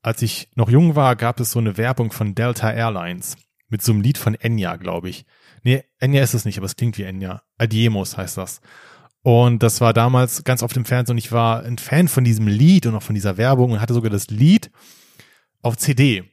[0.00, 3.36] als ich noch jung war, gab es so eine Werbung von Delta Airlines
[3.68, 5.26] mit so einem Lied von Enya, glaube ich.
[5.62, 7.42] Nee, Enya ist es nicht, aber es klingt wie Enya.
[7.58, 8.60] Adiemos heißt das.
[9.22, 12.46] Und das war damals ganz oft im Fernsehen und ich war ein Fan von diesem
[12.46, 14.70] Lied und auch von dieser Werbung und hatte sogar das Lied
[15.62, 16.24] auf CD.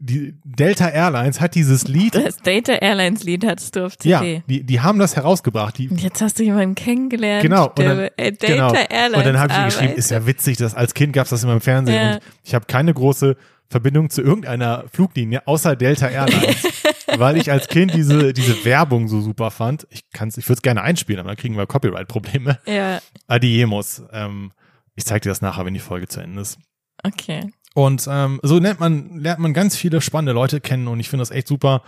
[0.00, 4.42] Die Delta Airlines hat dieses Lied Das Data Airlines Lied hattest du auf ja, CD.
[4.48, 5.78] die, die haben das herausgebracht.
[5.78, 8.74] Die, jetzt hast du jemanden kennengelernt, Genau, und dann- bei Data genau.
[8.74, 11.30] Airlines Und dann habe ich ihr geschrieben, ist ja witzig, dass als Kind gab es
[11.30, 12.14] das immer im Fernsehen Ja.
[12.14, 13.36] und ich habe keine große
[13.70, 16.56] Verbindung zu irgendeiner Fluglinie außer Delta Airlines,
[17.18, 19.86] weil ich als Kind diese diese Werbung so super fand.
[19.90, 22.58] Ich kann's, ich würde es gerne einspielen, aber dann kriegen wir Copyright-Probleme.
[22.66, 24.02] Ja, Adiemos.
[24.12, 24.52] Ähm,
[24.94, 26.58] ich zeige dir das nachher, wenn die Folge zu Ende ist.
[27.02, 27.50] okay.
[27.76, 31.22] Und ähm, so lernt man, lernt man ganz viele spannende Leute kennen und ich finde
[31.22, 31.82] das echt super.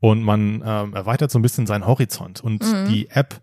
[0.00, 2.40] Und man ähm, erweitert so ein bisschen seinen Horizont.
[2.40, 2.88] Und Mhm.
[2.88, 3.40] die App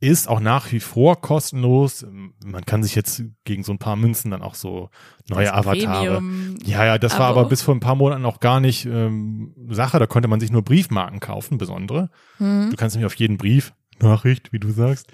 [0.00, 2.06] ist auch nach wie vor kostenlos.
[2.44, 4.90] Man kann sich jetzt gegen so ein paar Münzen dann auch so
[5.28, 6.16] neue Das Avatare.
[6.16, 6.54] Premium.
[6.64, 7.40] Ja, ja, das war Abo.
[7.40, 9.98] aber bis vor ein paar Monaten noch gar nicht ähm, Sache.
[9.98, 12.10] Da konnte man sich nur Briefmarken kaufen, besondere.
[12.38, 12.70] Hm.
[12.70, 15.08] Du kannst nämlich auf jeden Brief, Nachricht, wie du sagst,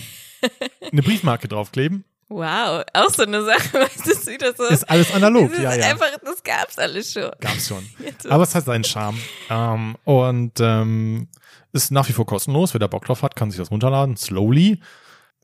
[0.92, 2.04] eine Briefmarke draufkleben.
[2.28, 4.64] Wow, auch so eine Sache, weißt du, wie das so.
[4.64, 5.90] Ist alles analog, das ist ja, ja.
[5.90, 7.30] einfach, das gab's alles schon.
[7.40, 7.86] Gab's schon.
[8.30, 9.18] Aber es hat seinen Charme.
[9.50, 11.28] Ähm, und ähm,
[11.72, 12.74] ist nach wie vor kostenlos.
[12.74, 14.16] Wer da Bock drauf hat, kann sich das runterladen.
[14.16, 14.80] Slowly.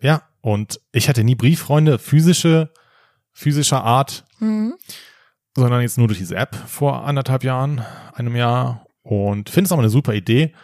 [0.00, 2.72] Ja, und ich hatte nie Brieffreunde, physische,
[3.32, 4.74] physischer Art, Hm.
[5.56, 8.84] sondern jetzt nur durch diese App vor anderthalb Jahren, einem Jahr.
[9.02, 10.54] Und finde es auch eine super Idee.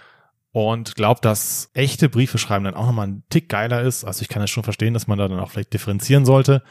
[0.53, 4.05] Und glaube, dass echte Briefe schreiben dann auch nochmal ein Tick geiler ist.
[4.05, 6.63] Also ich kann es schon verstehen, dass man da dann auch vielleicht differenzieren sollte.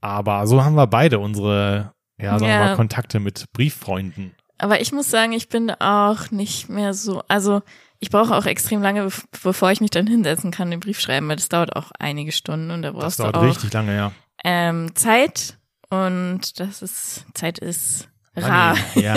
[0.00, 2.64] Aber so haben wir beide unsere, ja, sagen wir Ja.
[2.66, 4.34] mal, Kontakte mit Brieffreunden.
[4.58, 7.62] Aber ich muss sagen, ich bin auch nicht mehr so, also
[8.00, 11.28] ich brauche auch extrem lange, bev- bevor ich mich dann hinsetzen kann, den Brief schreiben,
[11.28, 13.96] weil das dauert auch einige Stunden und da Das brauchst du dauert auch richtig lange,
[13.96, 14.12] ja.
[14.44, 15.58] ähm, Zeit
[15.90, 18.76] und das ist, Zeit ist rar.
[18.94, 19.16] Money, Ja.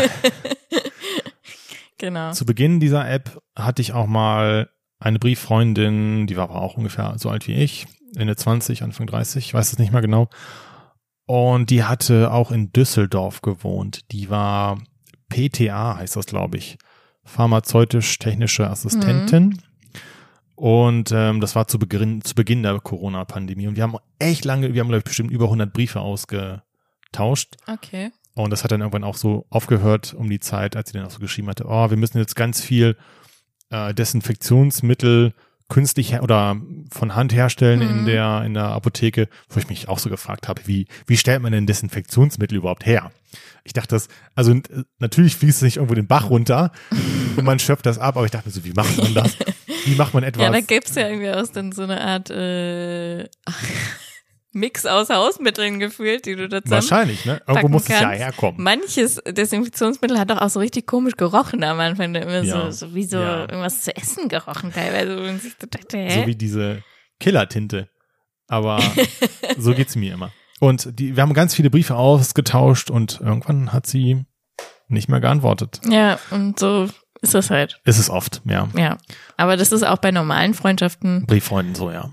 [1.98, 2.32] Genau.
[2.32, 4.70] Zu Beginn dieser App hatte ich auch mal
[5.00, 9.46] eine Brieffreundin, die war aber auch ungefähr so alt wie ich, Ende 20, Anfang 30,
[9.46, 10.30] ich weiß es nicht mehr genau.
[11.28, 14.12] Und die hatte auch in Düsseldorf gewohnt.
[14.12, 14.80] Die war
[15.30, 16.78] PTA, heißt das, glaube ich.
[17.24, 19.62] Pharmazeutisch-technische Assistentin.
[20.56, 23.68] Und ähm, das war zu Beginn, zu Beginn der Corona-Pandemie.
[23.68, 27.58] Und wir haben echt lange, wir haben, glaube ich, bestimmt über 100 Briefe ausgetauscht.
[27.68, 28.12] Okay.
[28.36, 31.12] Und das hat dann irgendwann auch so aufgehört um die Zeit, als sie dann auch
[31.12, 32.96] so geschrieben hatte, oh, wir müssen jetzt ganz viel
[33.72, 35.34] äh, Desinfektionsmittel
[35.72, 36.58] künstlich her oder
[36.92, 38.06] von Hand herstellen in Mhm.
[38.06, 41.52] der in der Apotheke, wo ich mich auch so gefragt habe, wie wie stellt man
[41.52, 43.12] denn Desinfektionsmittel überhaupt her?
[43.64, 44.54] Ich dachte das, also
[45.00, 46.72] natürlich fließt es nicht irgendwo den Bach runter
[47.38, 49.38] und man schöpft das ab, aber ich dachte mir so, wie macht man das?
[49.86, 50.44] Wie macht man etwas?
[50.44, 53.24] Ja, da gibt's ja irgendwie auch dann so eine Art äh,
[54.54, 57.42] Mix aus Hausmitteln gefühlt, die du da zusammen Wahrscheinlich, ne?
[57.48, 58.20] Irgendwo muss es ja kannst.
[58.20, 58.62] herkommen.
[58.62, 62.70] Manches Desinfektionsmittel hat doch auch so richtig komisch gerochen am Anfang, da immer Ja.
[62.72, 63.42] so, so wie so Ja.
[63.42, 66.22] irgendwas zu essen gerochen teilweise, sich so dachte, hä?
[66.22, 66.84] So wie diese
[67.20, 67.88] Killertinte.
[68.48, 68.82] Aber
[69.58, 70.32] so geht's mir immer.
[70.60, 74.26] Und die, wir haben ganz viele Briefe ausgetauscht und irgendwann hat sie
[74.90, 75.80] nicht mehr geantwortet.
[75.90, 76.90] ja, und so
[77.22, 77.80] ist das halt.
[77.86, 78.68] Ist es oft, ja.
[78.76, 78.98] Ja.
[79.38, 82.10] Aber das ist auch bei normalen Freundschaften, Brieffreunden so, ja.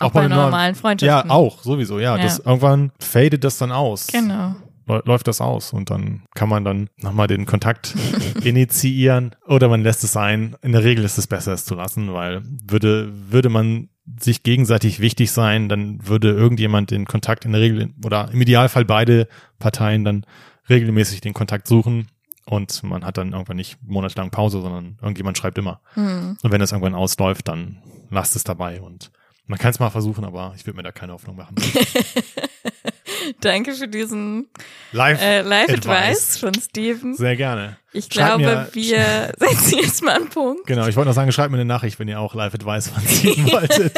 [0.00, 1.30] Auch, Auch bei bei normalen- normalen Ja, Freundschaften.
[1.30, 2.16] auch, sowieso, ja.
[2.16, 2.22] Ja.
[2.22, 4.06] Das, irgendwann fadet das dann aus.
[4.08, 4.54] Genau.
[4.86, 7.94] Läu- Läuft das aus und dann kann man dann nochmal den Kontakt
[8.44, 10.56] initiieren oder man lässt es sein.
[10.62, 13.88] In der Regel ist es besser, es zu lassen, weil würde, würde man
[14.20, 18.84] sich gegenseitig wichtig sein, dann würde irgendjemand den Kontakt in der Regel oder im Idealfall
[18.84, 19.28] beide
[19.58, 20.26] Parteien dann
[20.68, 22.08] regelmäßig den Kontakt suchen
[22.44, 25.80] und man hat dann irgendwann nicht monatelang Pause, sondern irgendjemand schreibt immer.
[25.94, 26.36] Hm.
[26.42, 27.78] Und wenn das irgendwann ausläuft, dann
[28.10, 29.10] lasst es dabei und
[29.46, 31.54] man kann es mal versuchen, aber ich würde mir da keine Hoffnung machen.
[33.40, 34.48] Danke für diesen
[34.92, 36.38] Live, äh, Live-Advice Advice.
[36.38, 37.14] von Steven.
[37.14, 37.76] Sehr gerne.
[37.92, 40.66] Ich Schreibt glaube, mir- wir setzen jetzt mal einen Punkt.
[40.66, 43.46] Genau, ich wollte noch sagen, schreibt mir eine Nachricht, wenn ihr auch Live-Advice von Steven
[43.52, 43.94] wolltet.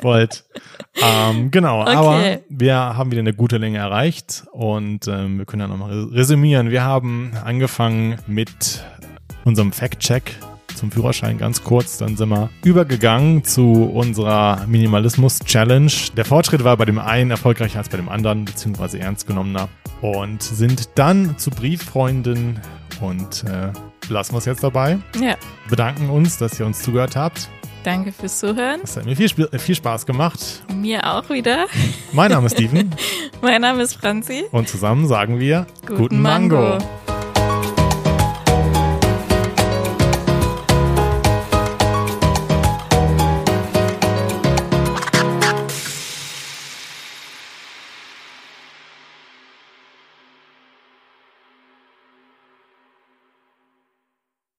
[0.00, 0.44] wollt.
[1.02, 1.92] Ähm, genau, Okay.
[1.94, 6.70] aber wir haben wieder eine gute Länge erreicht und ähm, wir können ja nochmal resümieren.
[6.70, 8.84] Wir haben angefangen mit
[9.44, 10.34] unserem Fact-Check
[10.82, 11.96] zum Führerschein ganz kurz.
[11.98, 15.92] Dann sind wir übergegangen zu unserer Minimalismus-Challenge.
[16.16, 19.68] Der Fortschritt war bei dem einen erfolgreicher als bei dem anderen, beziehungsweise ernst genommener.
[20.00, 22.58] Und sind dann zu Brieffreunden
[23.00, 23.70] und äh,
[24.08, 25.36] lassen wir es jetzt dabei Ja,
[25.70, 27.48] bedanken uns, dass ihr uns zugehört habt.
[27.84, 28.80] danke fürs Zuhören.
[28.82, 30.64] Es hat mir viel, Sp- äh, viel Spaß gemacht.
[30.74, 31.66] Mir auch wieder.
[32.12, 32.90] Mein Name ist Steven
[33.40, 34.42] Mein Name ist Franzi.
[34.50, 36.78] und zusammen sagen wir Guten Mango.